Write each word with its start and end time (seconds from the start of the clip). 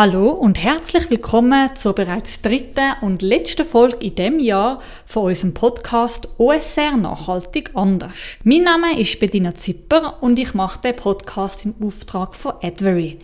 Hallo 0.00 0.30
und 0.30 0.62
herzlich 0.62 1.10
willkommen 1.10 1.74
zur 1.74 1.92
bereits 1.92 2.40
dritten 2.40 2.92
und 3.00 3.20
letzten 3.20 3.64
Folge 3.66 3.96
in 3.96 4.14
dem 4.14 4.38
Jahr 4.38 4.80
von 5.04 5.24
unserem 5.24 5.54
Podcast 5.54 6.28
OSR 6.38 6.96
Nachhaltig 6.96 7.72
anders. 7.74 8.36
Mein 8.44 8.62
Name 8.62 8.96
ist 8.96 9.18
Bettina 9.18 9.52
Zipper 9.56 10.22
und 10.22 10.38
ich 10.38 10.54
mache 10.54 10.80
den 10.82 10.94
Podcast 10.94 11.64
im 11.64 11.74
Auftrag 11.84 12.36
von 12.36 12.52
Advery. 12.62 13.18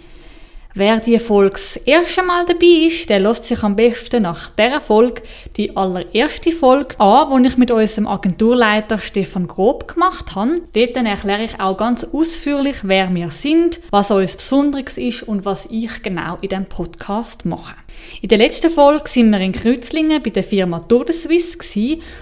Wer 0.77 0.99
die 0.99 1.21
Folge 1.21 1.53
das 1.53 1.77
erste 1.77 2.25
Mal 2.25 2.45
dabei 2.47 2.87
ist, 2.89 3.09
der 3.09 3.21
lässt 3.21 3.45
sich 3.45 3.63
am 3.63 3.77
besten 3.77 4.25
nach 4.25 4.51
dieser 4.51 4.81
Folge 4.81 5.23
die 5.57 5.77
allererste 5.77 6.51
Folge 6.51 6.99
an, 6.99 7.45
die 7.45 7.49
ich 7.49 7.57
mit 7.57 7.71
unserem 7.71 8.09
Agenturleiter 8.09 8.99
Stefan 8.99 9.47
Grob 9.47 9.87
gemacht 9.87 10.35
habe. 10.35 10.63
Dort 10.73 10.97
erkläre 10.97 11.45
ich 11.45 11.61
auch 11.61 11.77
ganz 11.77 12.03
ausführlich, 12.03 12.79
wer 12.83 13.15
wir 13.15 13.31
sind, 13.31 13.79
was 13.93 14.11
uns 14.11 14.35
Besonderes 14.35 14.99
ist 14.99 15.23
und 15.23 15.45
was 15.45 15.67
ich 15.71 16.03
genau 16.03 16.39
in 16.41 16.49
diesem 16.49 16.67
Podcast 16.67 17.45
mache. 17.45 17.77
In 18.23 18.29
der 18.29 18.39
letzten 18.39 18.71
Folge 18.71 19.09
sind 19.09 19.31
wir 19.31 19.41
in 19.41 19.53
Kreuzlingen 19.53 20.23
bei 20.23 20.31
der 20.31 20.43
Firma 20.43 20.81
Tour 20.81 21.05
de 21.05 21.15
Suisse 21.15 21.59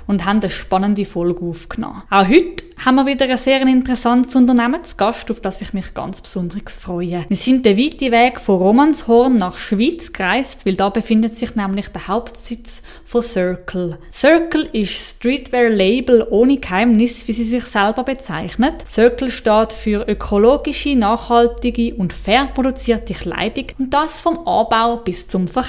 und 0.06 0.24
haben 0.24 0.40
eine 0.40 0.50
spannende 0.50 1.04
Folge 1.04 1.44
aufgenommen. 1.44 2.02
Auch 2.10 2.26
heute 2.26 2.64
haben 2.84 2.96
wir 2.96 3.06
wieder 3.06 3.28
ein 3.28 3.38
sehr 3.38 3.62
interessantes 3.62 4.34
Unternehmen 4.34 4.82
zu 4.82 4.96
Gast, 4.96 5.30
auf 5.30 5.38
das 5.38 5.60
ich 5.60 5.72
mich 5.72 5.94
ganz 5.94 6.20
besonders 6.20 6.77
freue. 6.77 7.24
Wir 7.28 7.36
sind 7.36 7.64
den 7.64 7.78
weiten 7.78 8.10
Weg 8.10 8.40
von 8.40 8.58
Romanshorn 8.58 9.36
nach 9.36 9.56
Schweiz 9.56 10.12
gereist, 10.12 10.66
weil 10.66 10.74
da 10.74 10.88
befindet 10.88 11.38
sich 11.38 11.54
nämlich 11.54 11.86
der 11.88 12.08
Hauptsitz 12.08 12.82
von 13.04 13.22
Circle. 13.22 13.98
Circle 14.10 14.69
ist 14.72 15.16
Streetwear-Label 15.19 16.27
ohne 16.30 16.56
Geheimnis, 16.56 17.28
wie 17.28 17.32
sie 17.32 17.44
sich 17.44 17.64
selber 17.64 18.02
bezeichnet. 18.02 18.88
Circle 18.88 19.30
steht 19.30 19.72
für 19.72 20.08
ökologische, 20.08 20.97
nachhaltige 20.97 21.94
und 21.94 22.12
fair 22.12 22.48
produzierte 22.52 23.14
Kleidung 23.14 23.66
und 23.78 23.94
das 23.94 24.20
vom 24.20 24.38
Anbau 24.38 24.97
bis 24.97 25.28
zum 25.28 25.47
Verkauf. 25.47 25.61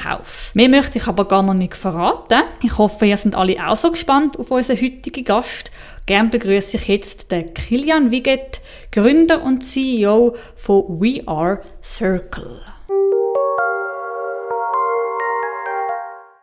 Mehr 0.53 0.69
möchte 0.69 0.97
ich 0.97 1.08
aber 1.08 1.27
gar 1.27 1.44
noch 1.44 1.53
nicht 1.53 1.75
verraten. 1.75 2.44
Ich 2.61 2.77
hoffe, 2.77 3.05
ihr 3.05 3.17
seid 3.17 3.36
alle 3.36 3.67
auch 3.67 3.75
so 3.75 3.91
gespannt 3.91 4.38
auf 4.39 4.52
unseren 4.52 4.81
heutigen 4.81 5.23
Gast 5.23 5.72
Gern 6.05 6.30
begrüße 6.30 6.75
ich 6.75 6.88
jetzt 6.89 7.31
den 7.31 7.53
Kilian 7.53 8.11
Wiget, 8.11 8.59
Gründer 8.91 9.41
und 9.41 9.63
CEO 9.63 10.35
von 10.55 11.00
We 11.00 11.25
Are 11.25 11.61
Circle. 11.81 12.72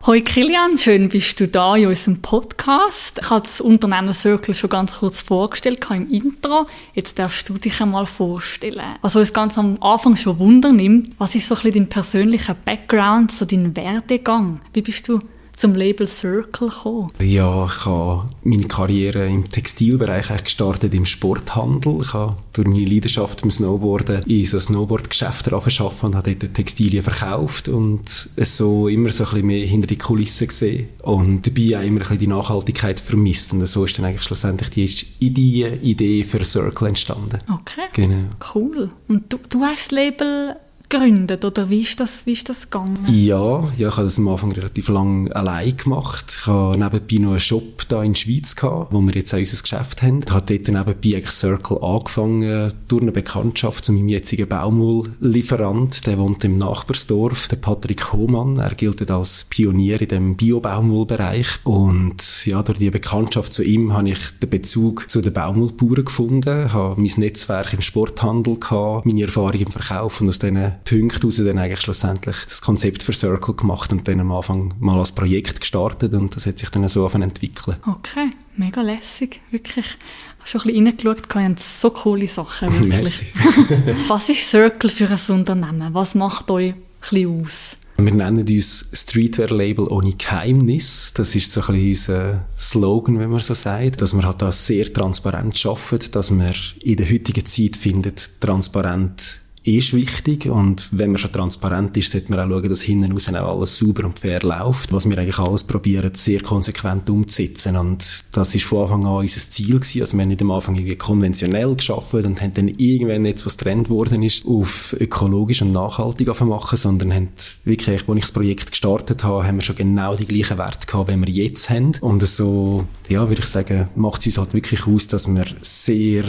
Hoi 0.07 0.23
Kilian, 0.23 0.79
schön 0.79 1.11
bist 1.11 1.39
du 1.41 1.47
da 1.47 1.77
in 1.77 1.87
unserem 1.87 2.23
Podcast. 2.23 3.19
Ich 3.21 3.29
habe 3.29 3.43
das 3.43 3.61
Unternehmen 3.61 4.15
Circle 4.15 4.55
schon 4.55 4.71
ganz 4.71 4.99
kurz 4.99 5.21
vorgestellt 5.21 5.87
im 5.91 6.11
Intro. 6.11 6.65
Jetzt 6.95 7.19
darfst 7.19 7.47
du 7.51 7.59
dich 7.59 7.83
einmal 7.83 8.07
vorstellen. 8.07 8.97
Was 9.03 9.15
uns 9.15 9.31
ganz 9.31 9.59
am 9.59 9.77
Anfang 9.83 10.17
schon 10.17 10.39
Wunder 10.39 10.73
nimmt, 10.73 11.11
was 11.19 11.35
ist 11.35 11.49
so 11.49 11.55
ein 11.55 11.61
bisschen 11.61 11.85
dein 11.85 11.89
persönlicher 11.91 12.55
Background, 12.55 13.31
so 13.31 13.45
dein 13.45 13.77
Werdegang? 13.77 14.63
Wie 14.73 14.81
bist 14.81 15.07
du 15.07 15.19
zum 15.61 15.75
Label 15.75 16.07
Circle 16.07 16.69
gekommen? 16.69 17.13
Ja, 17.21 17.67
ich 17.67 17.85
habe 17.85 18.31
meine 18.45 18.67
Karriere 18.67 19.27
im 19.27 19.47
Textilbereich 19.47 20.29
gestartet, 20.43 20.95
im 20.95 21.05
Sporthandel. 21.05 21.99
Ich 22.01 22.15
habe 22.15 22.37
durch 22.55 22.67
meine 22.67 22.87
Leidenschaft 22.87 23.43
im 23.43 23.51
Snowboarden 23.51 24.23
in 24.23 24.47
so 24.47 24.59
Snowboardgeschäfte 24.59 25.53
arbeiten 25.53 26.07
und 26.07 26.15
habe 26.15 26.35
dort 26.35 26.55
Textilien 26.55 27.05
verkauft 27.05 27.69
und 27.69 28.09
so 28.09 28.89
immer 28.89 29.11
so 29.11 29.25
ein 29.25 29.31
bisschen 29.31 29.47
mehr 29.47 29.67
hinter 29.67 29.87
die 29.87 29.99
Kulissen 29.99 30.49
gesehen 30.49 30.89
und 31.03 31.47
dabei 31.47 31.79
auch 31.79 31.83
immer 31.83 31.97
ein 31.97 31.99
bisschen 31.99 32.19
die 32.19 32.27
Nachhaltigkeit 32.27 32.99
vermisst 32.99 33.53
und 33.53 33.65
so 33.67 33.85
ist 33.85 33.99
dann 33.99 34.07
eigentlich 34.07 34.23
schlussendlich 34.23 34.71
die 34.71 35.27
Idee, 35.27 35.79
Idee 35.83 36.25
für 36.25 36.43
Circle 36.43 36.89
entstanden. 36.89 37.39
Okay, 37.53 37.89
genau. 37.93 38.31
cool. 38.55 38.89
Und 39.09 39.31
du, 39.31 39.39
du 39.51 39.61
hast 39.61 39.89
das 39.89 39.91
Label 39.91 40.57
gegründet 40.91 41.45
oder 41.45 41.71
wie 41.71 41.81
ist 41.81 42.01
das, 42.01 42.27
wie 42.27 42.33
ist 42.33 42.49
das 42.49 42.69
gegangen? 42.69 42.99
Ja, 43.09 43.63
ja, 43.79 43.89
ich 43.89 43.97
habe 43.97 44.05
das 44.05 44.19
am 44.19 44.29
Anfang 44.29 44.53
relativ 44.53 44.89
lang 44.89 45.31
allein 45.33 45.77
gemacht. 45.77 46.37
Ich 46.41 46.47
habe 46.47 46.77
nebenbei 46.77 47.17
noch 47.17 47.31
einen 47.31 47.41
Shop 47.41 47.89
da 47.89 48.03
in 48.03 48.13
der 48.13 48.19
Schweiz 48.19 48.57
gehabt, 48.57 48.93
wo 48.93 49.01
wir 49.01 49.15
jetzt 49.15 49.33
auch 49.33 49.39
unser 49.39 49.63
Geschäft 49.63 50.03
haben. 50.03 50.23
Ich 50.27 50.33
habe 50.33 50.47
dort 50.47 50.69
nebenbei 50.69 51.17
eigentlich 51.17 51.31
Circle 51.31 51.79
angefangen, 51.83 52.73
durch 52.89 53.03
eine 53.03 53.13
Bekanntschaft 53.13 53.85
zu 53.85 53.93
meinem 53.93 54.09
jetzigen 54.09 54.49
Baumwolllieferant. 54.49 56.07
Der 56.07 56.19
wohnt 56.19 56.45
im 56.45 56.59
Nachbarsdorf, 56.59 57.49
der 57.49 57.57
Patrick 57.57 58.13
Hohmann. 58.13 58.59
Er 58.59 58.75
gilt 58.75 59.09
als 59.11 59.47
Pionier 59.49 60.01
in 60.01 60.09
dem 60.09 60.37
Bio-Baumwollbereich. 60.37 61.47
Und 61.65 62.47
ja, 62.47 62.63
durch 62.63 62.79
die 62.79 62.91
Bekanntschaft 62.91 63.53
zu 63.53 63.63
ihm 63.63 63.93
habe 63.93 64.11
ich 64.11 64.19
den 64.43 64.51
Bezug 64.51 65.09
zu 65.09 65.21
den 65.21 65.33
Baumwollbauern 65.33 66.05
gefunden, 66.05 66.73
habe 66.73 67.01
mein 67.01 67.13
Netzwerk 67.17 67.73
im 67.73 67.81
Sporthandel 67.81 68.59
gehabt, 68.59 69.07
meine 69.07 69.23
Erfahrung 69.23 69.61
im 69.61 69.71
Verkauf 69.71 70.21
und 70.21 70.29
aus 70.29 70.39
diesen 70.39 70.80
Punkten 70.85 71.21
heraus 71.21 71.37
dann 71.37 71.59
eigentlich 71.59 71.81
schlussendlich 71.81 72.37
das 72.45 72.61
Konzept 72.61 73.03
für 73.03 73.13
Circle 73.13 73.55
gemacht 73.55 73.93
und 73.93 74.07
dann 74.07 74.21
am 74.21 74.33
Anfang 74.33 74.75
mal 74.79 74.99
als 74.99 75.13
Projekt 75.13 75.61
gestartet 75.61 76.15
und 76.15 76.35
das 76.35 76.47
hat 76.47 76.59
sich 76.59 76.69
dann 76.71 76.87
so 76.89 77.07
entwickelt. 77.09 77.79
Okay, 77.87 78.31
mega 78.57 78.83
lässig, 78.83 79.41
wirklich. 79.51 79.87
Ich 79.87 80.39
habe 80.39 80.49
schon 80.49 80.61
ein 80.63 80.67
bisschen 80.69 80.87
reingeschaut, 80.87 81.35
wir 81.35 81.43
haben 81.43 81.57
so 81.59 81.91
coole 81.91 82.29
Sachen, 82.29 82.73
wirklich. 82.85 83.33
Was 84.09 84.29
ist 84.29 84.49
Circle 84.49 84.91
für 84.91 85.09
ein 85.09 85.35
Unternehmen? 85.35 85.95
Was 85.95 86.15
macht 86.15 86.51
euch 86.51 86.73
ein 86.73 86.83
bisschen 87.01 87.45
aus? 87.45 87.77
Wir 88.05 88.15
nennen 88.15 88.47
uns 88.49 88.89
Streetwear-Label 88.93 89.87
ohne 89.89 90.13
Geheimnis. 90.13 91.13
Das 91.15 91.37
ist 91.37 91.53
so 91.53 91.61
ein 91.61 91.75
bisschen 91.75 92.15
unser 92.15 92.49
Slogan, 92.59 93.19
wenn 93.19 93.29
man 93.29 93.41
so 93.41 93.53
sagt. 93.53 94.01
Dass 94.01 94.15
wir 94.15 94.23
halt 94.23 94.41
da 94.41 94.51
sehr 94.51 94.91
transparent 94.91 95.61
arbeiten, 95.67 96.11
dass 96.13 96.31
man 96.31 96.53
in 96.83 96.97
der 96.97 97.11
heutigen 97.11 97.45
Zeit 97.45 97.77
findet, 97.77 98.41
transparent 98.41 99.41
ist 99.63 99.93
wichtig 99.93 100.47
und 100.47 100.89
wenn 100.91 101.11
man 101.11 101.19
schon 101.19 101.33
transparent 101.33 101.97
ist, 101.97 102.11
sollte 102.11 102.31
man 102.31 102.41
auch 102.41 102.57
schauen, 102.57 102.69
dass 102.71 102.81
hinten 102.81 103.13
raus 103.13 103.29
auch 103.29 103.59
alles 103.59 103.77
sauber 103.77 104.07
und 104.07 104.19
fair 104.19 104.41
läuft, 104.41 104.93
was 104.93 105.09
wir 105.09 105.19
eigentlich 105.19 105.39
alles 105.39 105.65
probieren, 105.65 106.13
sehr 106.15 106.41
konsequent 106.41 107.11
umzusetzen 107.11 107.77
und 107.77 108.25
das 108.33 108.55
ist 108.55 108.65
von 108.65 108.83
Anfang 108.83 109.05
an 109.05 109.17
unser 109.17 109.41
Ziel 109.41 109.79
gewesen, 109.79 110.01
also 110.01 110.17
wir 110.17 110.23
haben 110.23 110.29
nicht 110.29 110.41
am 110.41 110.51
Anfang 110.51 110.77
irgendwie 110.77 110.97
konventionell 110.97 111.75
geschaffen 111.75 112.25
und 112.25 112.41
haben 112.41 112.55
dann 112.55 112.69
irgendwann 112.69 113.27
jetzt, 113.27 113.45
was 113.45 113.59
Trend 113.59 113.91
worden 113.91 114.23
ist, 114.23 114.47
auf 114.47 114.97
ökologisch 114.99 115.61
und 115.61 115.73
nachhaltig 115.73 116.29
machen, 116.41 116.77
sondern 116.79 117.13
haben 117.13 117.29
wirklich, 117.65 118.09
als 118.09 118.17
ich 118.17 118.25
das 118.25 118.33
Projekt 118.33 118.71
gestartet 118.71 119.25
habe, 119.25 119.47
haben 119.47 119.57
wir 119.57 119.63
schon 119.63 119.77
genau 119.77 120.15
die 120.15 120.27
gleichen 120.27 120.59
Werte 120.59 120.87
gehabt, 120.87 121.11
wie 121.11 121.21
wir 121.21 121.29
jetzt 121.29 121.69
haben. 121.69 121.93
Und 122.01 122.27
so, 122.27 122.87
ja, 123.09 123.29
würde 123.29 123.43
ich 123.43 123.47
sagen, 123.47 123.89
macht 123.95 124.21
es 124.21 124.27
uns 124.27 124.39
halt 124.39 124.55
wirklich 124.55 124.87
aus, 124.87 125.07
dass 125.07 125.29
wir 125.29 125.47
sehr 125.61 126.25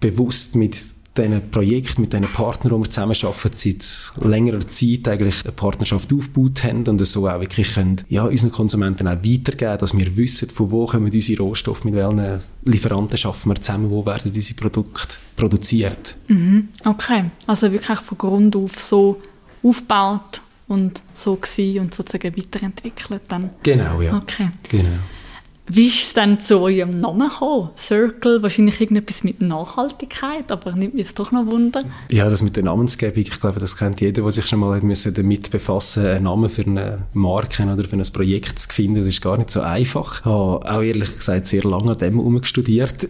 bewusst 0.00 0.54
mit 0.54 0.76
diesen 1.16 1.50
Projekten, 1.50 2.02
mit 2.02 2.12
diesen 2.12 2.26
Partnern, 2.26 2.74
die 2.74 2.86
wir 2.86 2.90
zusammenarbeiten, 2.90 3.50
seit 3.52 4.24
längerer 4.24 4.60
Zeit 4.60 5.08
eigentlich 5.08 5.44
eine 5.44 5.52
Partnerschaft 5.52 6.12
aufgebaut 6.12 6.62
haben 6.64 6.86
und 6.86 7.04
so 7.04 7.28
auch 7.28 7.40
wirklich 7.40 7.74
können, 7.74 8.00
ja, 8.08 8.24
unseren 8.24 8.52
Konsumenten 8.52 9.08
auch 9.08 9.16
weitergeben, 9.16 9.78
dass 9.78 9.96
wir 9.96 10.16
wissen, 10.16 10.48
von 10.50 10.70
wo 10.70 10.86
kommen 10.86 11.10
unsere 11.12 11.42
Rohstoffe, 11.42 11.84
mit 11.84 11.94
welchen 11.94 12.38
Lieferanten 12.64 13.18
schaffen 13.18 13.50
wir 13.50 13.60
zusammen, 13.60 13.90
wo 13.90 14.06
werden 14.06 14.32
unsere 14.34 14.54
Produkte 14.58 15.16
produziert. 15.36 16.16
Mhm. 16.28 16.68
Okay, 16.84 17.24
also 17.46 17.72
wirklich 17.72 17.98
von 17.98 18.18
Grund 18.18 18.56
auf 18.56 18.78
so 18.78 19.20
aufgebaut 19.62 20.40
und 20.68 21.02
so 21.12 21.34
gewesen 21.36 21.80
und 21.80 21.94
sozusagen 21.94 22.36
weiterentwickelt 22.36 23.22
dann. 23.28 23.50
Genau, 23.62 24.00
ja. 24.00 24.16
Okay. 24.16 24.48
Genau. 24.70 24.98
Wie 25.72 25.86
ist 25.86 26.02
es 26.02 26.12
dann 26.14 26.40
zu 26.40 26.58
eurem 26.58 26.98
Namen 26.98 27.28
gekommen? 27.28 27.70
Circle, 27.78 28.42
wahrscheinlich 28.42 28.80
irgendetwas 28.80 29.22
mit 29.22 29.40
Nachhaltigkeit, 29.40 30.50
aber 30.50 30.72
nimmt 30.72 30.94
mich 30.94 31.14
doch 31.14 31.30
noch 31.30 31.46
Wunder. 31.46 31.84
Ja, 32.08 32.28
das 32.28 32.42
mit 32.42 32.56
der 32.56 32.64
Namensgebung, 32.64 33.22
ich 33.22 33.30
glaube, 33.30 33.60
das 33.60 33.76
kennt 33.76 34.00
jeder, 34.00 34.22
der 34.22 34.32
sich 34.32 34.48
schon 34.48 34.58
mal 34.58 34.80
damit 34.80 35.50
befassen 35.52 36.06
einen 36.06 36.24
Namen 36.24 36.48
für 36.48 36.62
eine 36.62 37.06
Marke 37.12 37.62
oder 37.62 37.84
für 37.84 37.94
ein 37.94 38.02
Projekt 38.12 38.58
zu 38.58 38.68
finden. 38.68 38.96
Das 38.96 39.06
ist 39.06 39.22
gar 39.22 39.36
nicht 39.36 39.52
so 39.52 39.60
einfach. 39.60 40.18
Ich 40.18 40.24
habe 40.24 40.68
auch 40.68 40.82
ehrlich 40.82 41.12
gesagt 41.12 41.46
sehr 41.46 41.62
lange 41.62 41.92
an 41.92 41.98
dem 41.98 42.14
herumgestudiert. 42.14 43.08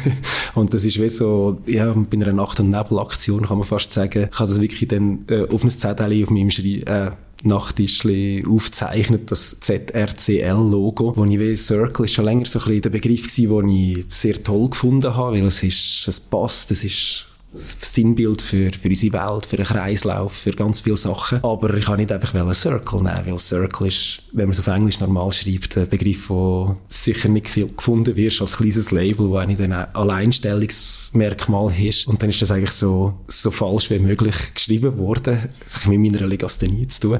und 0.54 0.72
das 0.72 0.86
ist 0.86 0.98
wie 0.98 1.10
so, 1.10 1.60
ja, 1.66 1.92
bei 1.92 2.16
einer 2.16 2.32
Nacht- 2.32 2.58
und 2.58 2.70
Nebelaktion 2.70 3.44
kann 3.44 3.58
man 3.58 3.66
fast 3.66 3.92
sagen, 3.92 4.30
ich 4.32 4.38
habe 4.38 4.48
das 4.48 4.62
wirklich 4.62 4.88
dann 4.88 5.26
äh, 5.28 5.46
auf 5.46 5.62
ein 5.62 5.68
Zettel 5.68 6.22
auf 6.24 6.30
meinem 6.30 6.48
Schrei 6.48 6.80
äh, 6.86 7.10
Nachttischli 7.44 8.44
aufzeichnet, 8.48 9.30
das 9.30 9.60
ZRCL-Logo, 9.60 11.16
wo 11.16 11.24
ich 11.24 11.38
wie 11.38 11.56
Circle 11.56 12.04
ist 12.04 12.14
schon 12.14 12.24
länger 12.24 12.46
so 12.46 12.58
ein 12.58 12.64
bisschen 12.64 12.82
der 12.82 12.90
Begriff 12.90 13.26
gewesen, 13.28 13.68
den 13.68 13.68
ich 13.68 14.04
sehr 14.08 14.42
toll 14.42 14.70
gefunden 14.70 15.14
habe, 15.14 15.36
weil 15.36 15.44
es 15.44 15.62
ist, 15.62 16.08
es 16.08 16.20
passt, 16.20 16.70
es 16.70 16.84
ist 16.84 17.27
das 17.50 17.78
Sinnbild 17.80 18.42
für, 18.42 18.70
für 18.72 18.88
unsere 18.88 19.14
Welt, 19.14 19.46
für 19.46 19.56
einen 19.56 19.66
Kreislauf, 19.66 20.34
für 20.34 20.52
ganz 20.52 20.82
viele 20.82 20.98
Sachen. 20.98 21.42
Aber 21.42 21.72
ich 21.74 21.86
kann 21.86 21.96
nicht 21.96 22.12
einfach 22.12 22.34
einen 22.34 22.52
Circle 22.52 23.02
nehmen, 23.02 23.22
weil 23.24 23.38
Circle 23.38 23.86
ist, 23.86 24.22
wenn 24.32 24.44
man 24.46 24.52
es 24.52 24.60
auf 24.60 24.66
Englisch 24.66 25.00
normal 25.00 25.32
schreibt, 25.32 25.78
ein 25.78 25.88
Begriff, 25.88 26.28
der 26.28 26.76
sicher 26.88 27.30
nicht 27.30 27.48
viel 27.48 27.68
gefunden 27.68 28.16
wird 28.16 28.38
als 28.40 28.58
kleines 28.58 28.90
Label, 28.90 29.30
wo 29.30 29.36
eigentlich 29.36 29.60
ein 29.60 29.72
Alleinstellungsmerkmal 29.72 31.72
ist. 31.80 32.06
Und 32.06 32.22
dann 32.22 32.28
ist 32.30 32.42
das 32.42 32.50
eigentlich 32.50 32.72
so, 32.72 33.14
so 33.28 33.50
falsch 33.50 33.88
wie 33.90 33.98
möglich 33.98 34.34
geschrieben 34.54 34.98
worden. 34.98 35.38
Das 35.64 35.76
hat 35.76 35.86
mit 35.86 36.00
meiner 36.00 36.26
Legasthenie 36.26 36.86
zu 36.88 37.00
tun. 37.00 37.18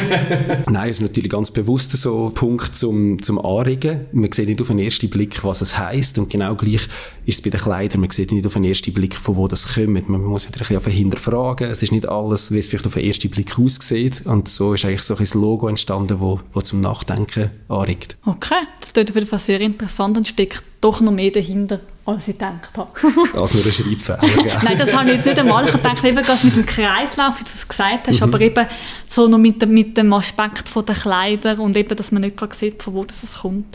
Nein, 0.70 0.88
es 0.88 0.96
ist 0.96 1.02
natürlich 1.02 1.30
ganz 1.30 1.50
bewusst 1.50 1.90
so 1.92 2.28
ein 2.28 2.34
Punkt 2.34 2.76
zum, 2.76 3.22
zum 3.22 3.38
Anregen. 3.38 4.06
Man 4.12 4.32
sieht 4.32 4.48
nicht 4.48 4.62
auf 4.62 4.68
den 4.68 4.78
ersten 4.78 5.10
Blick, 5.10 5.44
was 5.44 5.60
es 5.60 5.76
heisst. 5.76 6.18
Und 6.18 6.30
genau 6.30 6.54
gleich 6.54 6.88
ist 7.26 7.36
es 7.36 7.42
bei 7.42 7.50
den 7.50 7.60
Kleidern. 7.60 8.00
Man 8.00 8.08
sieht 8.10 8.32
nicht 8.32 8.46
auf 8.46 8.54
den 8.54 8.64
ersten 8.64 8.94
Blick, 8.94 9.14
von 9.14 9.36
wo 9.36 9.49
das 9.50 9.74
kommt. 9.74 10.08
Man 10.08 10.22
muss 10.22 10.48
wieder 10.48 10.60
ein 10.60 10.76
bisschen 10.76 10.92
hinterfragen. 10.92 11.70
Es 11.70 11.82
ist 11.82 11.92
nicht 11.92 12.08
alles, 12.08 12.50
wie 12.50 12.58
es 12.58 12.68
vielleicht 12.68 12.86
auf 12.86 12.94
den 12.94 13.04
ersten 13.04 13.30
Blick 13.30 13.58
aussieht. 13.58 14.22
Und 14.24 14.48
so 14.48 14.74
ist 14.74 14.84
eigentlich 14.84 15.02
so 15.02 15.16
ein 15.16 15.26
Logo 15.34 15.68
entstanden, 15.68 16.20
wo, 16.20 16.40
wo 16.52 16.60
zum 16.60 16.80
Nachdenken 16.80 17.50
anregt. 17.68 18.16
Okay, 18.24 18.60
das 18.78 18.92
klingt 18.92 19.10
auf 19.10 19.16
jeden 19.16 19.26
Fall 19.26 19.38
sehr 19.38 19.60
interessant 19.60 20.16
und 20.16 20.26
steckt 20.26 20.62
doch 20.80 21.00
noch 21.00 21.12
mehr 21.12 21.30
dahinter, 21.30 21.80
als 22.06 22.28
ich 22.28 22.38
gedacht 22.38 22.70
habe. 22.76 22.90
als 23.40 23.54
nur 23.54 23.64
ein 23.64 23.72
Schreibfehler, 23.72 24.60
Nein, 24.64 24.78
das 24.78 24.94
habe 24.94 25.10
ich 25.12 25.24
nicht 25.24 25.38
einmal. 25.38 25.64
Ich 25.64 25.72
dachte 25.72 26.08
eben, 26.08 26.24
dass 26.24 26.44
mit 26.44 26.56
dem 26.56 26.66
Kreislauf, 26.66 27.38
wie 27.38 27.44
du 27.44 27.50
es 27.52 27.68
gesagt 27.68 28.08
hast, 28.08 28.20
mhm. 28.20 28.22
aber 28.22 28.40
eben 28.40 28.66
so 29.06 29.28
noch 29.28 29.38
mit 29.38 29.60
dem, 29.60 29.72
mit 29.72 29.96
dem 29.96 30.12
Aspekt 30.12 30.68
von 30.68 30.86
den 30.86 30.94
Kleidern 30.94 31.58
und 31.58 31.76
eben, 31.76 31.94
dass 31.94 32.12
man 32.12 32.22
nicht 32.22 32.36
gerade 32.36 32.54
sieht, 32.54 32.82
von 32.82 32.94
wo 32.94 33.04
das 33.04 33.40
kommt, 33.40 33.66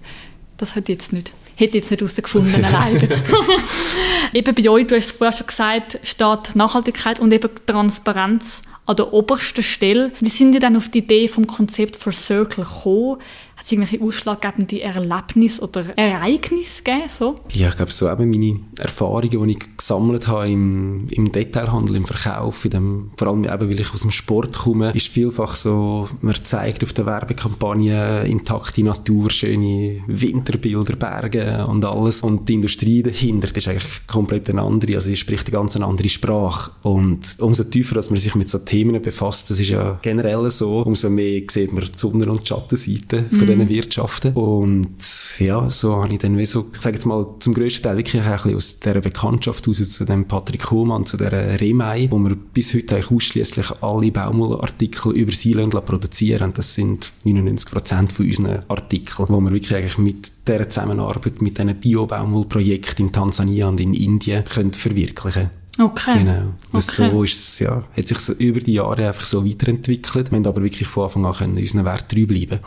das 0.57 0.75
hat 0.75 0.89
jetzt 0.89 1.13
nicht 1.13 1.31
hätte 1.56 1.78
jetzt 1.78 1.92
nicht 1.92 2.02
herausgefunden 2.02 2.63
alleine. 2.66 3.02
eben 4.34 4.56
bei 4.56 4.69
euch, 4.69 4.88
du 4.88 4.96
hast 4.96 5.06
es 5.06 5.12
vorher 5.12 5.36
schon 5.36 5.48
gesagt, 5.48 6.00
steht 6.04 6.56
Nachhaltigkeit 6.56 7.19
und 7.19 7.34
eben 7.34 7.50
Transparenz 7.66 8.62
an 8.86 8.96
der 8.96 9.13
obersten 9.13 9.63
Stelle. 9.63 10.12
Wie 10.19 10.30
sind 10.30 10.54
ihr 10.54 10.60
dann 10.60 10.78
auf 10.78 10.90
die 10.90 11.00
Idee 11.00 11.28
vom 11.28 11.48
Konzept 11.48 11.96
for 11.96 12.13
Circle 12.13 12.63
gekommen? 12.63 13.18
Hat 13.66 13.72
es 13.72 13.72
irgendwelche 13.72 14.06
ausschlaggebende 14.06 14.80
Erlebnisse 14.80 15.64
oder 15.64 15.98
Ereignisse 15.98 16.84
gegeben? 16.84 17.10
So? 17.10 17.36
Ja, 17.52 17.70
ich 17.70 17.76
glaube, 17.76 17.92
so 17.92 18.08
eben 18.08 18.30
meine 18.30 18.60
Erfahrungen, 18.78 19.48
die 19.48 19.52
ich 19.54 19.78
gesammelt 19.78 20.28
habe 20.28 20.50
im, 20.50 21.08
im 21.10 21.32
Detailhandel, 21.32 21.96
im 21.96 22.06
Verkauf, 22.06 22.64
in 22.66 22.72
dem, 22.72 23.12
vor 23.18 23.30
allem 23.30 23.44
eben, 23.44 23.70
weil 23.70 23.80
ich 23.80 23.92
aus 23.92 24.02
dem 24.02 24.12
Sport 24.12 24.56
komme, 24.56 24.92
ist 24.92 25.08
vielfach 25.08 25.56
so, 25.56 26.08
man 26.22 26.36
zeigt 26.36 26.84
auf 26.84 26.94
der 26.94 27.08
Werbekampagne 27.08 28.26
intakte 28.26 28.84
Natur, 28.84 29.32
schöne 29.32 30.04
Winterbilder, 30.06 30.96
Berge 30.96 31.66
und 31.66 31.84
alles. 31.86 32.22
Und 32.22 32.48
die 32.48 32.54
Industrie 32.54 33.02
dahinter, 33.02 33.48
ist 33.56 33.68
eigentlich 33.68 34.06
komplett 34.06 34.48
eine 34.48 34.62
andere, 34.62 34.94
also 34.94 35.10
die 35.10 35.18
spricht 35.18 35.48
eine 35.48 35.54
ganz 35.54 35.76
andere 35.76 36.10
Sprache. 36.10 36.70
Und 36.84 37.38
umso 37.40 37.64
tiefer, 37.64 37.96
dass 37.96 38.12
man 38.12 38.20
sich 38.20 38.36
mit 38.36 38.48
so 38.48 38.60
Themen 38.60 39.02
befasst, 39.02 39.50
das 39.50 39.60
ist 39.60 39.70
ja 39.70 39.98
generell 40.04 40.52
so, 40.52 40.82
umso 40.82 41.10
mehr 41.10 41.42
sieht 41.50 41.74
man 41.74 41.84
die 41.84 41.98
Sonne- 41.98 42.30
und 42.30 42.48
Schattenseite 42.48 43.26
mhm. 43.32 43.38
von 43.38 43.55
diesen 43.60 43.69
Wirtschaften. 43.69 44.34
Und 44.34 44.96
ja, 45.40 45.69
so 45.69 46.04
habe 46.04 46.13
ich 46.13 46.19
dann 46.19 46.38
wie 46.38 46.46
so, 46.46 46.69
ich 46.74 46.81
sage 46.81 46.96
jetzt 46.96 47.06
mal, 47.06 47.25
zum 47.40 47.54
grössten 47.54 47.84
Teil 47.84 47.98
wirklich 47.98 48.22
ein 48.22 48.31
bisschen 48.31 48.56
aus 48.56 48.80
dieser 48.80 49.02
Bekanntschaft 49.02 49.68
raus 49.68 49.92
zu 49.92 50.06
dem 50.06 50.25
Patrick 50.25 50.72
Hohmann, 50.72 51.06
zu 51.06 51.18
dieser 51.18 51.60
Remei, 51.60 52.07
wo 52.12 52.18
wir 52.19 52.36
bis 52.36 52.74
heute 52.74 52.96
eigentlich 52.96 53.12
ausschließlich 53.12 53.72
alle 53.81 54.12
Baumwollartikel 54.12 55.13
über 55.13 55.31
Seeland 55.31 55.74
produzieren. 55.86 56.44
Und 56.44 56.57
das 56.57 56.74
sind 56.75 57.12
99 57.24 57.69
Prozent 57.69 58.12
von 58.12 58.25
unseren 58.25 58.63
Artikeln, 58.68 59.30
wo 59.30 59.40
wir 59.42 59.52
wirklich 59.52 59.75
eigentlich 59.75 59.98
mit 59.98 60.31
dieser 60.48 60.69
Zusammenarbeit 60.69 61.42
mit 61.42 61.57
diesen 61.57 61.75
Bio-Baumwollprojekten 61.75 63.07
in 63.07 63.12
Tansania 63.12 63.68
und 63.68 63.80
in 63.80 63.94
Indien 63.94 64.44
können 64.44 64.74
verwirklichen 64.74 65.50
Okay. 65.78 66.19
Genau. 66.19 66.54
Das 66.72 67.00
okay. 67.00 67.12
so 67.12 67.24
ist 67.24 67.34
es, 67.34 67.60
ja, 67.60 67.84
hat 67.96 68.07
sich 68.07 68.30
über 68.40 68.62
die 68.62 68.74
Jahre 68.74 69.07
einfach 69.07 69.25
so 69.25 69.46
weiterentwickelt. 69.46 70.31
Wir 70.31 70.38
haben 70.38 70.48
aber 70.48 70.63
wirklich 70.63 70.88
von 70.88 71.06
Anfang 71.06 71.25
an 71.25 71.34
können 71.34 71.57
unseren 71.57 71.86
Wert 71.86 72.10
treu 72.10 72.25
bleiben. 72.25 72.60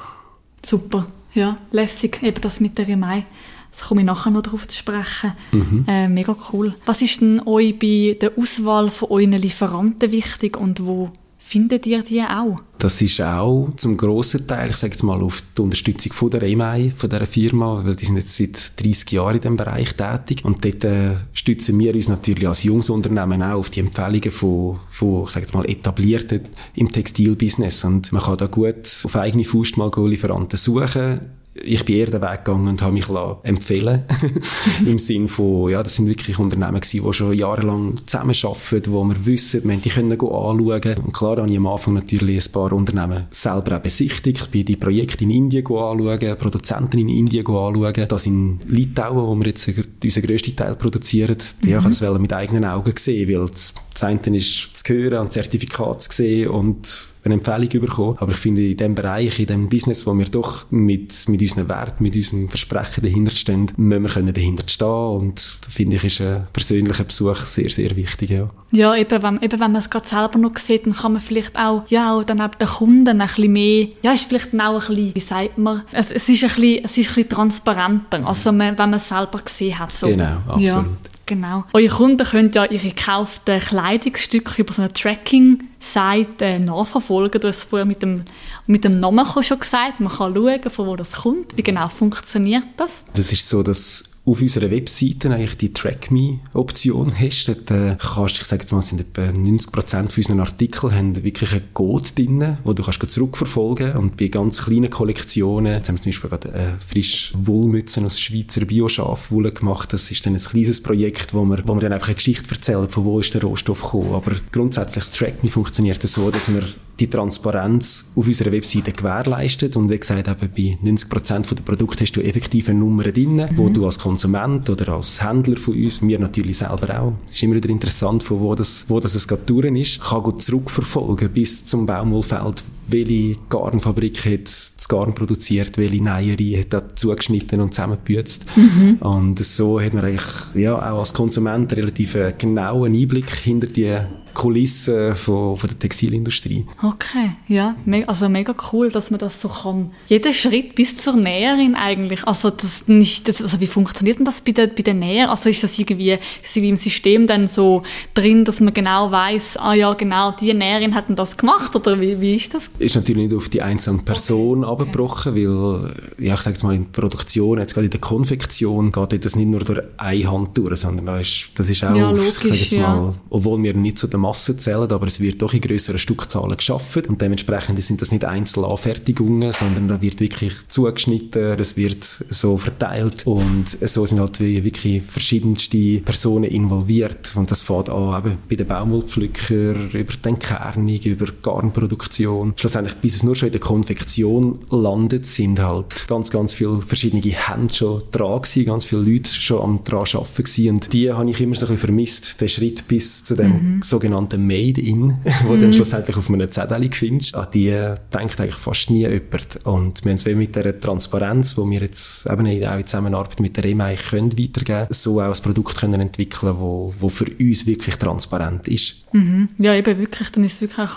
Super. 0.65 1.07
Ja, 1.35 1.57
lässig. 1.71 2.23
Eben 2.23 2.41
das 2.41 2.61
mit 2.61 2.79
der 2.79 2.89
Remei. 2.89 3.25
Das 3.71 3.83
komme 3.83 4.01
ich 4.01 4.07
nachher 4.07 4.31
noch 4.31 4.43
darauf 4.43 4.67
zu 4.67 4.77
sprechen. 4.77 5.33
Mhm. 5.53 5.85
Äh, 5.87 6.09
mega 6.09 6.35
cool. 6.53 6.75
Was 6.87 7.03
ist 7.03 7.21
denn 7.21 7.41
euch 7.47 7.79
bei 7.79 8.17
der 8.21 8.33
Auswahl 8.37 8.89
von 8.89 9.11
euren 9.11 9.33
Lieferanten 9.33 10.11
wichtig 10.11 10.57
und 10.57 10.85
wo 10.85 11.11
Findet 11.49 11.87
ihr 11.87 12.03
die 12.03 12.21
auch? 12.21 12.57
Das 12.77 13.01
ist 13.01 13.23
auch 13.23 13.71
zum 13.79 13.97
grossen 13.97 14.47
Teil, 14.47 14.69
ich 14.69 14.77
sage 14.77 14.93
jetzt 14.93 15.03
mal, 15.03 15.23
auf 15.23 15.43
die 15.57 15.63
Unterstützung 15.63 16.13
von 16.13 16.29
der 16.29 16.43
EMI, 16.43 16.93
von 16.95 17.09
dieser 17.09 17.25
Firma, 17.25 17.81
weil 17.83 17.97
die 17.97 18.05
sind 18.05 18.17
jetzt 18.17 18.37
seit 18.37 18.79
30 18.85 19.13
Jahren 19.13 19.37
in 19.37 19.41
diesem 19.41 19.57
Bereich 19.57 19.95
tätig. 19.95 20.45
Und 20.45 20.63
dort 20.63 20.85
äh, 20.85 21.15
stützen 21.33 21.79
wir 21.79 21.95
uns 21.95 22.09
natürlich 22.09 22.47
als 22.47 22.65
Jungsunternehmen 22.65 23.43
auch 23.43 23.61
auf 23.61 23.71
die 23.71 23.81
Empfehlungen 23.81 24.31
von, 24.31 24.79
von 24.89 25.25
ich 25.25 25.31
sage 25.31 25.47
jetzt 25.47 25.55
mal, 25.55 25.65
etablierten 25.65 26.43
im 26.75 26.93
Textilbusiness. 26.93 27.83
Und 27.87 28.13
man 28.13 28.23
kann 28.23 28.37
da 28.37 28.47
gut 28.47 28.87
auf 29.05 29.17
eigene 29.17 29.45
Faust 29.45 29.79
mal 29.79 29.91
Lieferanten 29.97 30.59
suchen 30.59 31.38
ich 31.63 31.85
bin 31.85 31.97
eher 31.97 32.07
den 32.07 32.23
Weg 32.23 32.45
gegangen 32.45 32.69
und 32.69 32.83
habe 32.83 32.93
mich 32.93 33.07
empfehlen 33.43 34.05
Im 34.87 34.99
Sinn 34.99 35.29
von, 35.29 35.71
ja, 35.71 35.83
das 35.83 35.97
sind 35.97 36.07
wirklich 36.07 36.39
Unternehmen 36.39 36.81
gewesen, 36.81 37.05
die 37.05 37.13
schon 37.13 37.33
jahrelang 37.33 37.95
zusammenarbeiten, 38.07 38.93
wo 38.93 39.05
wir 39.05 39.27
wissen, 39.27 39.69
wir 39.69 39.77
die 39.77 39.91
können 39.91 40.13
anschauen. 40.13 40.97
Und 41.05 41.13
klar 41.13 41.37
habe 41.39 41.51
ich 41.51 41.57
am 41.57 41.67
Anfang 41.67 41.95
natürlich 41.95 42.47
ein 42.47 42.53
paar 42.53 42.73
Unternehmen 42.73 43.27
selber 43.31 43.77
auch 43.77 43.83
besichtigt. 43.83 44.43
Ich 44.43 44.49
bin 44.49 44.65
die 44.65 44.77
Projekte 44.77 45.25
in 45.25 45.31
Indien 45.31 45.67
anschauen, 45.67 46.37
Produzenten 46.39 46.99
in 46.99 47.09
Indien 47.09 47.47
anschauen. 47.47 48.07
Das 48.09 48.27
in 48.27 48.61
Litauen, 48.67 49.27
wo 49.27 49.35
wir 49.35 49.47
jetzt 49.47 49.69
unseren 50.03 50.27
grössten 50.27 50.57
Teil 50.57 50.75
produzieren. 50.75 51.37
Mhm. 51.63 51.69
Ja, 51.69 51.79
ich 51.79 51.85
habe 51.85 51.95
das 51.95 52.19
mit 52.19 52.33
eigenen 52.33 52.65
Augen 52.65 52.95
gesehen, 52.95 53.29
weil 53.29 53.49
das, 53.49 53.75
das 53.93 54.05
eine 54.05 54.37
ist 54.37 54.71
zu 54.75 54.95
hören, 54.95 55.19
ein 55.19 55.31
Zertifikat 55.31 56.03
zu 56.03 56.13
sehen 56.13 56.49
und 56.49 57.09
eine 57.25 57.35
Empfehlung 57.35 57.69
bekommen. 57.87 58.17
Aber 58.19 58.33
ich 58.33 58.39
finde, 58.39 58.63
in 58.67 58.77
dem 58.77 58.95
Bereich, 58.95 59.39
in 59.39 59.47
dem 59.47 59.69
Business, 59.69 60.07
wo 60.07 60.17
wir 60.17 60.27
doch 60.27 60.71
mit, 60.71 61.29
mit 61.29 61.41
unseren 61.41 61.69
Werten, 61.69 62.03
mit 62.03 62.17
unseren 62.17 62.49
Versprechen 62.49 63.03
dahinter 63.03 63.35
stehen, 63.35 63.71
müssen 63.77 64.03
wir 64.03 64.11
können 64.11 64.33
dahinter 64.33 64.65
stehen. 64.67 64.87
Und 64.87 65.59
da 65.63 65.71
finde 65.71 65.97
ich, 65.97 66.05
ist 66.05 66.21
ein 66.21 66.47
persönlicher 66.53 67.05
Besuch 67.05 67.39
sehr, 67.39 67.71
sehr 67.71 67.95
wichtig, 67.97 68.31
ja. 68.31 68.51
Ja, 68.71 68.95
eben, 68.95 69.23
wenn, 69.23 69.41
eben, 69.41 69.61
wenn 69.61 69.73
man 69.73 69.77
es 69.77 69.89
gerade 69.89 70.07
selber 70.07 70.39
noch 70.39 70.57
sieht, 70.59 70.85
dann 70.85 70.93
kann 70.93 71.15
man 71.15 71.23
vielleicht 71.23 71.59
auch, 71.59 71.85
ja, 71.89 72.15
auch 72.15 72.23
dann 72.23 72.39
den 72.39 72.69
Kunden 72.69 73.21
ein 73.21 73.27
bisschen 73.27 73.53
mehr, 73.53 73.89
ja, 74.03 74.13
ist 74.13 74.25
vielleicht 74.25 74.53
auch 74.55 74.59
ein 74.59 74.95
bisschen, 74.95 75.15
wie 75.15 75.21
sagt 75.21 75.59
man, 75.59 75.83
es, 75.93 76.13
es 76.13 76.29
ist 76.29 76.43
ein 76.43 76.49
bisschen, 76.49 76.85
es 76.85 76.99
ist 76.99 77.09
ein 77.09 77.15
bisschen 77.15 77.29
transparenter, 77.31 78.27
also 78.27 78.53
man, 78.53 78.77
wenn 78.77 78.91
man 78.91 78.95
es 78.95 79.09
selber 79.09 79.39
gesehen 79.39 79.79
hat. 79.79 79.93
So. 79.93 80.09
Genau, 80.09 80.37
absolut. 80.47 80.67
Ja. 80.67 80.85
Genau. 81.29 81.65
Eure 81.75 81.89
Kunden 81.89 82.27
können 82.27 82.51
ja 82.53 82.65
ihre 82.65 82.89
gekauften 82.89 83.61
Kleidungsstücke 83.61 84.63
über 84.63 84.73
so 84.73 84.81
eine 84.81 84.93
Tracking-Seite 84.95 86.59
nachverfolgen. 86.61 87.39
Du 87.39 87.49
hast 87.49 87.59
es 87.59 87.63
vorher 87.65 87.85
mit 87.85 88.03
dem, 88.03 88.23
mit 88.67 88.83
dem 88.83 88.99
Namen 88.99 89.27
schon 89.43 89.61
gesagt. 89.61 90.01
Man 90.01 90.11
kann 90.11 90.35
schauen, 90.35 90.71
von 90.71 90.87
wo 90.87 90.97
das 90.97 91.13
kommt. 91.13 91.55
Wie 91.55 91.63
genau 91.63 91.87
funktioniert 91.89 92.65
das? 92.79 93.05
Das 93.13 93.31
ist 93.31 93.47
so, 93.47 93.63
dass 93.63 94.05
auf 94.29 94.43
unserer 94.43 94.71
Webseite 94.71 95.31
eigentlich 95.31 95.57
die 95.57 95.73
Track 95.73 96.11
Me-Option 96.11 97.13
hast. 97.19 97.49
Dort 97.49 97.71
äh, 97.71 97.97
kannst, 97.99 98.41
ich 98.41 98.45
sage 98.45 98.63
jetzt 98.63 98.73
mal, 98.73 98.83
sind 98.83 99.01
etwa 99.01 99.23
90% 99.23 99.73
von 99.73 100.09
unseren 100.17 100.41
Artikeln 100.41 100.95
haben 100.95 101.23
wirklich 101.23 101.53
einen 101.53 101.73
Code 101.73 102.09
drin, 102.15 102.59
wo 102.65 102.73
du 102.73 102.83
kannst 102.83 103.11
zurückverfolgen 103.11 103.93
und 103.93 104.17
bei 104.17 104.29
ganz 104.29 104.65
kleinen 104.65 104.91
Kollektionen, 104.91 105.75
jetzt 105.75 105.89
haben 105.89 105.97
wir 105.97 106.03
zum 106.03 106.13
Beispiel 106.13 106.31
gerade 106.31 106.53
äh, 106.53 106.67
frisch 106.87 107.33
Wollmützen 107.37 108.05
aus 108.05 108.21
Schweizer 108.21 108.65
Bioschafwolle 108.65 109.53
gemacht. 109.53 109.93
Das 109.93 110.11
ist 110.11 110.27
dann 110.27 110.35
ein 110.35 110.41
kleines 110.41 110.83
Projekt, 110.83 111.33
wo 111.33 111.45
wir, 111.45 111.63
wo 111.67 111.75
wir 111.75 111.81
dann 111.81 111.93
einfach 111.93 112.09
eine 112.09 112.17
Geschichte 112.17 112.51
erzählen, 112.51 112.89
von 112.89 113.05
wo 113.05 113.21
ist 113.21 113.33
der 113.35 113.43
Rohstoff 113.43 113.83
gekommen. 113.83 114.15
Aber 114.15 114.33
grundsätzlich 114.53 115.05
das 115.05 115.13
Track 115.13 115.43
Me 115.43 115.51
funktioniert 115.51 116.03
so, 116.03 116.31
dass 116.31 116.53
wir 116.53 116.65
die 116.99 117.09
Transparenz 117.09 118.13
auf 118.17 118.27
unserer 118.27 118.53
Webseite 118.53 118.93
gewährleistet 118.93 119.77
und 119.77 119.91
wie 119.91 119.99
gesagt, 119.99 120.29
eben 120.29 120.79
bei 120.83 120.91
90% 120.91 121.55
der 121.55 121.63
Produkte 121.63 122.05
hast 122.05 122.13
du 122.13 122.21
effektive 122.21 122.75
Nummern 122.75 123.13
drin, 123.13 123.37
mhm. 123.37 123.49
wo 123.57 123.69
du 123.69 123.85
als 123.85 123.99
Konsument 123.99 124.69
oder 124.71 124.95
als 124.95 125.23
Händler 125.25 125.57
von 125.57 125.75
uns, 125.75 126.03
mir 126.03 126.19
natürlich 126.19 126.59
selber 126.59 127.01
auch, 127.01 127.13
es 127.27 127.35
ist 127.35 127.43
immer 127.43 127.57
wieder 127.57 127.71
interessant, 127.71 128.23
von 128.23 128.41
wo 128.41 128.55
das, 128.55 128.85
wo 128.89 129.01
das 129.01 129.15
es 129.15 129.29
gerade 129.29 129.79
ist, 129.79 130.01
kann 130.01 130.23
gut 130.23 130.43
zurückverfolgen 130.43 131.31
bis 131.31 131.65
zum 131.65 131.87
Baumwollfeld, 131.87 132.63
welche 132.89 133.37
Garnfabrik 133.49 134.25
hat 134.25 134.45
das 134.45 134.89
Garn 134.89 135.15
produziert, 135.15 135.77
welche 135.77 136.03
Näherei 136.03 136.61
hat 136.61 136.73
das 136.73 136.83
zugeschnitten 136.97 137.61
und 137.61 137.75
zusammengebüzt. 137.75 138.47
Mhm. 138.57 138.97
Und 139.01 139.39
so 139.39 139.81
hat 139.81 139.95
man 139.95 140.05
eigentlich 140.05 140.25
ja, 140.55 140.75
auch 140.75 140.99
als 141.01 141.15
Konsument 141.15 141.73
relativ 141.73 142.17
genauen 142.39 142.95
Einblick 142.95 143.31
hinter 143.31 143.67
die 143.67 143.97
Kulissen 144.39 145.17
von, 145.17 145.57
von 145.57 145.69
der 145.69 145.81
Textilindustrie. 145.81 146.65
Okay, 146.81 147.33
ja, 147.49 147.75
also 148.07 148.29
mega 148.29 148.55
cool, 148.73 148.89
dass 148.89 149.11
man 149.11 149.19
das 149.19 149.41
so 149.41 149.49
kann. 149.49 149.91
Jeder 150.07 150.33
Schritt 150.33 150.77
bis 150.77 150.97
zur 150.97 151.17
Näherin 151.17 151.75
eigentlich. 151.75 152.25
Also 152.25 152.51
das 152.51 152.87
nicht, 152.87 153.27
das, 153.27 153.43
also 153.43 153.59
wie 153.59 153.67
funktioniert 153.67 154.19
denn 154.19 154.25
das 154.25 154.41
bei 154.43 154.53
der, 154.53 154.69
bei 154.69 154.85
der 154.85 154.95
Näher? 154.95 155.31
Also 155.31 155.49
ist 155.49 155.65
das 155.65 155.77
irgendwie, 155.77 156.13
ist 156.13 156.23
das 156.43 156.55
irgendwie 156.55 156.71
im 156.71 156.77
System 156.77 157.27
dann 157.27 157.49
so 157.49 157.83
drin, 158.15 158.45
dass 158.45 158.61
man 158.61 158.73
genau 158.73 159.11
weiß, 159.11 159.57
ah 159.57 159.75
ja, 159.75 159.93
genau, 159.95 160.31
die 160.31 160.55
Näherin 160.55 160.95
hat 160.95 161.07
das 161.09 161.37
gemacht 161.37 161.75
oder 161.75 162.01
wie, 162.01 162.21
wie 162.21 162.37
ist 162.37 162.55
das? 162.55 162.71
Ist 162.79 162.95
natürlich 162.95 163.29
nicht 163.29 163.37
auf 163.37 163.49
die 163.49 163.63
einzelne 163.63 163.99
Person 163.99 164.65
okay. 164.65 164.83
abgebrochen, 164.83 165.35
weil, 165.35 165.91
ja, 166.19 166.35
ich 166.35 166.41
sage 166.41 166.55
jetzt 166.55 166.63
mal, 166.63 166.75
in 166.75 166.85
der 166.85 167.01
Produktion, 167.01 167.59
jetzt 167.59 167.75
gerade 167.75 167.87
in 167.87 167.91
der 167.91 168.01
Konfektion, 168.01 168.93
geht 168.93 169.25
das 169.25 169.37
nicht 169.37 169.49
nur 169.49 169.61
durch 169.61 169.81
eine 169.97 170.31
Hand 170.31 170.57
durch, 170.57 170.81
sondern 170.81 171.07
das 171.07 171.23
ist, 171.23 171.49
das 171.57 171.71
ist 171.71 171.85
auch, 171.85 171.95
ja, 171.95 172.11
logisch, 172.11 172.45
ich 172.45 172.71
sage 172.71 172.79
jetzt 172.79 172.81
mal, 172.81 173.15
obwohl 173.31 173.63
wir 173.63 173.75
nicht 173.75 173.99
zu 173.99 174.07
der 174.07 174.19
Masse 174.19 174.57
zählen, 174.57 174.91
aber 174.91 175.07
es 175.07 175.21
wird 175.21 175.43
doch 175.43 175.53
in 175.53 175.61
größeren 175.61 175.99
Stückzahlen 175.99 176.57
geschaffen 176.57 177.05
und 177.09 177.21
dementsprechend 177.21 177.83
sind 177.83 178.01
das 178.01 178.13
nicht 178.13 178.25
Einzelanfertigungen, 178.25 179.53
sondern 179.53 179.89
da 179.89 180.01
wird 180.01 180.21
wirklich 180.21 180.55
zugeschnitten, 180.69 181.59
es 181.59 181.77
wird 181.77 182.05
so 182.05 182.59
verteilt 182.59 183.27
und 183.27 183.67
so 183.69 184.07
sind 184.07 184.21
halt 184.21 184.39
wirklich 184.41 185.03
verschiedenste 185.03 186.01
Personen 186.01 186.45
involviert 186.45 187.33
und 187.35 187.51
das 187.51 187.63
fängt 187.63 187.89
an 187.89 188.19
eben 188.19 188.39
bei 188.49 188.57
den 188.57 188.67
Baumwollpflücker, 188.67 189.75
über 189.93 190.13
die 190.13 190.29
Entkernung, 190.29 190.89
über 190.89 191.27
Garnproduktion, 191.43 192.55
schlussendlich, 192.69 192.97
bis 192.97 193.17
es 193.17 193.23
nur 193.23 193.35
schon 193.35 193.47
in 193.49 193.53
der 193.53 193.63
Konfektion 193.63 194.59
landet, 194.71 195.25
sind 195.25 195.59
halt 195.59 196.07
ganz, 196.07 196.31
ganz 196.31 196.53
viele 196.53 196.83
verschiedene 196.83 197.23
Hände 197.23 197.73
schon 197.73 198.03
dran 198.13 198.43
gewesen, 198.43 198.67
ganz 198.67 198.85
viele 198.85 199.01
Leute 199.01 199.31
schon 199.31 199.63
am 199.63 199.85
dran 199.85 200.01
arbeiten 200.01 200.45
gewesen. 200.45 200.69
Und 200.69 200.93
die 200.93 201.11
habe 201.11 201.31
ich 201.31 201.41
immer 201.41 201.55
so 201.55 201.65
ein 201.65 201.73
bisschen 201.73 201.79
vermisst, 201.79 202.41
den 202.43 202.49
Schritt 202.51 202.87
bis 202.87 203.25
zu 203.25 203.37
dem 203.37 203.77
mhm. 203.77 203.83
sogenannten 203.83 204.47
Made-in, 204.47 205.17
wo 205.47 205.55
mhm. 205.55 205.61
dann 205.63 205.73
schlussendlich 205.73 206.17
auf 206.17 206.29
einem 206.29 206.51
Zettel 206.51 206.91
findest. 206.93 207.35
An 207.35 207.47
die 207.55 207.71
denkt 208.15 208.39
eigentlich 208.39 208.55
fast 208.55 208.91
nie 208.91 209.01
jemand. 209.01 209.65
Und 209.65 210.05
wir 210.05 210.11
haben 210.11 210.17
es 210.17 210.25
mit 210.27 210.55
dieser 210.55 210.79
Transparenz, 210.79 211.55
die 211.55 211.71
wir 211.71 211.81
jetzt 211.81 212.27
eben 212.27 212.47
auch 212.65 212.79
in 212.79 212.87
Zusammenarbeit 212.87 213.41
mit 213.41 213.57
der 213.57 213.65
EMA 213.65 213.95
können 213.95 214.39
weitergeben, 214.39 214.89
so 214.91 215.23
auch 215.23 215.35
ein 215.35 215.43
Produkt 215.43 215.79
können 215.79 216.03
entwickeln, 216.03 216.55
wo, 216.59 216.93
wo 217.01 217.09
für 217.09 217.27
uns 217.41 217.67
wirklich 217.67 217.97
transparent 217.97 218.69
ist. 218.69 218.97
Mhm. 219.13 219.49
Ja, 219.57 219.75
eben 219.75 219.99
wirklich, 219.99 220.31
dann 220.33 220.45
ist 220.45 220.55
es 220.55 220.61
wirklich 220.61 220.91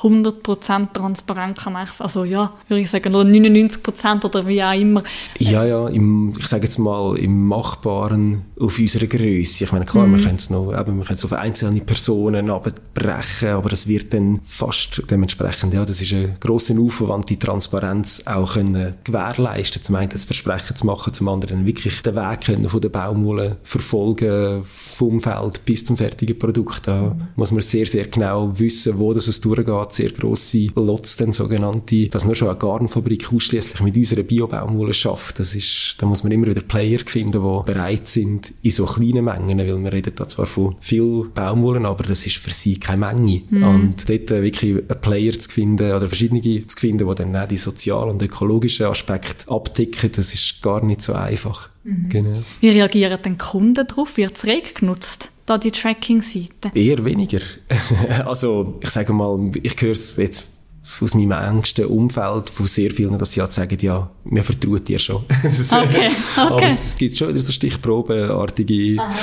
100% 0.00 0.92
transparent 0.92 1.56
kann 1.56 1.72
man 1.72 1.86
also 2.00 2.24
ja, 2.24 2.52
würde 2.68 2.82
ich 2.82 2.90
sagen, 2.90 3.14
oder 3.14 3.28
99% 3.28 4.24
oder 4.24 4.46
wie 4.46 4.62
auch 4.62 4.72
immer. 4.72 5.02
Ja, 5.38 5.64
ja, 5.64 5.88
im, 5.88 6.34
ich 6.36 6.46
sage 6.46 6.64
jetzt 6.64 6.78
mal, 6.78 7.16
im 7.16 7.46
Machbaren 7.46 8.42
auf 8.58 8.78
unserer 8.78 9.06
Größe. 9.06 9.64
Ich 9.64 9.72
meine, 9.72 9.84
klar, 9.84 10.06
mm. 10.06 10.16
wir 10.16 10.24
können 10.24 10.36
es 10.36 10.50
noch, 10.50 10.72
eben, 10.72 10.98
wir 10.98 11.04
können 11.04 11.16
es 11.16 11.24
auf 11.24 11.32
einzelne 11.32 11.80
Personen 11.80 12.50
abbrechen, 12.50 13.50
aber 13.50 13.72
es 13.72 13.86
wird 13.86 14.12
dann 14.12 14.40
fast 14.44 15.02
dementsprechend, 15.10 15.72
ja, 15.74 15.84
das 15.84 16.02
ist 16.02 16.12
ein 16.12 16.34
grosser 16.40 16.78
Aufwand, 16.78 17.30
die 17.30 17.38
Transparenz 17.38 18.24
auch 18.26 18.54
können 18.54 18.94
gewährleisten, 19.04 19.80
zum 19.80 19.94
einen 19.94 20.10
das 20.10 20.24
Versprechen 20.24 20.76
zu 20.76 20.86
machen, 20.86 21.14
zum 21.14 21.28
anderen 21.28 21.66
wirklich 21.66 22.02
den 22.02 22.16
Weg 22.16 22.40
können 22.42 22.68
von 22.68 22.80
der 22.80 22.88
Baumwolle 22.88 23.58
verfolgen, 23.62 24.64
vom 24.64 25.20
Feld 25.20 25.64
bis 25.64 25.84
zum 25.84 25.96
fertigen 25.96 26.38
Produkt. 26.38 26.88
Da 26.88 27.00
mm. 27.00 27.28
muss 27.36 27.52
man 27.52 27.60
sehr, 27.60 27.86
sehr 27.86 28.06
genau 28.08 28.58
wissen, 28.58 28.98
wo 28.98 29.14
das 29.14 29.28
es 29.28 29.40
durchgeht 29.40 29.83
geht, 29.84 29.92
sehr 29.92 30.10
grosse 30.10 30.68
Lots, 30.74 31.16
dann 31.16 31.32
sogenannte, 31.32 32.08
dass 32.08 32.24
nur 32.24 32.34
schon 32.34 32.48
eine 32.48 32.58
Garnfabrik 32.58 33.32
ausschließlich 33.32 33.82
mit 33.82 33.96
unserer 33.96 34.22
Biobaumwolle 34.22 34.94
schafft. 34.94 35.38
Das 35.38 35.54
ist, 35.54 35.96
da 35.98 36.06
muss 36.06 36.22
man 36.22 36.32
immer 36.32 36.46
wieder 36.46 36.62
Player 36.62 37.00
finden, 37.06 37.32
die 37.32 37.72
bereit 37.72 38.06
sind, 38.08 38.52
in 38.62 38.70
so 38.70 38.86
kleinen 38.86 39.24
Mengen, 39.24 39.58
weil 39.58 39.82
wir 39.82 39.92
reden 39.92 40.12
da 40.16 40.28
zwar 40.28 40.46
von 40.46 40.76
viel 40.80 41.24
Baumwollen, 41.34 41.86
aber 41.86 42.04
das 42.04 42.26
ist 42.26 42.36
für 42.36 42.50
sie 42.50 42.78
keine 42.78 43.06
Menge. 43.06 43.42
Mhm. 43.50 43.62
Und 43.62 44.08
dort 44.08 44.30
äh, 44.30 44.42
wirklich 44.42 44.76
einen 44.76 45.00
Player 45.00 45.32
zu 45.32 45.50
finden 45.50 45.92
oder 45.92 46.08
verschiedene 46.08 46.40
zu 46.66 46.76
finden, 46.76 47.08
die 47.08 47.14
dann 47.14 47.36
auch 47.36 47.48
die 47.48 47.56
sozialen 47.56 48.10
und 48.10 48.22
ökologischen 48.22 48.86
Aspekte 48.86 49.50
abdecken, 49.50 50.10
das 50.14 50.34
ist 50.34 50.62
gar 50.62 50.84
nicht 50.84 51.02
so 51.02 51.14
einfach. 51.14 51.70
Mhm. 51.84 52.08
Genau. 52.08 52.42
Wie 52.60 52.70
reagieren 52.70 53.18
denn 53.22 53.38
Kunden 53.38 53.86
darauf? 53.86 54.16
Wird 54.16 54.36
es 54.36 54.46
reg 54.46 54.74
genutzt? 54.74 55.30
Da 55.46 55.58
die 55.58 55.70
Tracking-Seite? 55.70 56.70
Eher 56.74 57.04
weniger. 57.04 57.40
also 58.24 58.78
ich 58.82 58.90
sage 58.90 59.12
mal, 59.12 59.50
ich 59.62 59.80
höre 59.80 59.92
es 59.92 60.16
jetzt 60.16 60.48
aus 61.00 61.14
meinem 61.14 61.32
engsten 61.32 61.86
Umfeld 61.86 62.50
von 62.50 62.66
sehr 62.66 62.90
vielen, 62.90 63.18
dass 63.18 63.32
sie 63.32 63.40
halt 63.40 63.52
sagen, 63.52 63.78
ja, 63.80 64.10
wir 64.24 64.42
vertrauen 64.42 64.84
dir 64.84 64.98
schon. 64.98 65.16
okay, 65.22 65.26
okay. 65.46 66.10
Aber 66.36 66.62
es 66.62 66.96
gibt 66.96 67.16
schon 67.16 67.28
wieder 67.30 67.40
so 67.40 67.52
stichprobenartige 67.52 69.00
Aha. 69.00 69.14